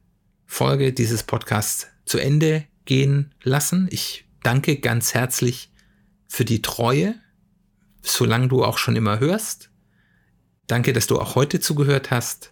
Folge 0.46 0.94
dieses 0.94 1.24
Podcasts 1.24 1.88
zu 2.06 2.18
Ende 2.18 2.66
gehen 2.86 3.34
lassen. 3.44 3.88
Ich 3.92 4.26
danke 4.44 4.78
ganz 4.78 5.14
herzlich 5.14 5.72
für 6.28 6.46
die 6.46 6.62
Treue, 6.62 7.16
solange 8.02 8.48
du 8.48 8.64
auch 8.64 8.78
schon 8.78 8.96
immer 8.96 9.20
hörst. 9.20 9.70
Danke, 10.68 10.94
dass 10.94 11.08
du 11.08 11.20
auch 11.20 11.36
heute 11.36 11.60
zugehört 11.60 12.12
hast. 12.12 12.52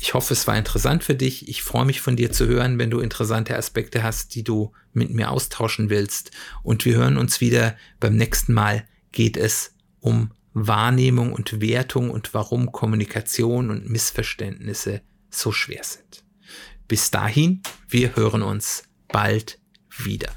Ich 0.00 0.14
hoffe, 0.14 0.34
es 0.34 0.46
war 0.46 0.56
interessant 0.56 1.04
für 1.04 1.14
dich. 1.14 1.48
Ich 1.48 1.62
freue 1.62 1.86
mich 1.86 2.00
von 2.00 2.16
dir 2.16 2.30
zu 2.30 2.46
hören, 2.46 2.78
wenn 2.78 2.90
du 2.90 3.00
interessante 3.00 3.56
Aspekte 3.56 4.02
hast, 4.02 4.34
die 4.34 4.44
du 4.44 4.72
mit 4.92 5.10
mir 5.10 5.30
austauschen 5.30 5.90
willst. 5.90 6.30
Und 6.62 6.84
wir 6.84 6.96
hören 6.96 7.16
uns 7.16 7.40
wieder. 7.40 7.76
Beim 7.98 8.16
nächsten 8.16 8.52
Mal 8.52 8.86
geht 9.12 9.36
es 9.36 9.74
um 10.00 10.32
Wahrnehmung 10.52 11.32
und 11.32 11.60
Wertung 11.60 12.10
und 12.10 12.34
warum 12.34 12.72
Kommunikation 12.72 13.70
und 13.70 13.88
Missverständnisse 13.88 15.02
so 15.30 15.52
schwer 15.52 15.84
sind. 15.84 16.24
Bis 16.88 17.10
dahin, 17.10 17.62
wir 17.88 18.16
hören 18.16 18.42
uns 18.42 18.84
bald 19.08 19.58
wieder. 19.98 20.30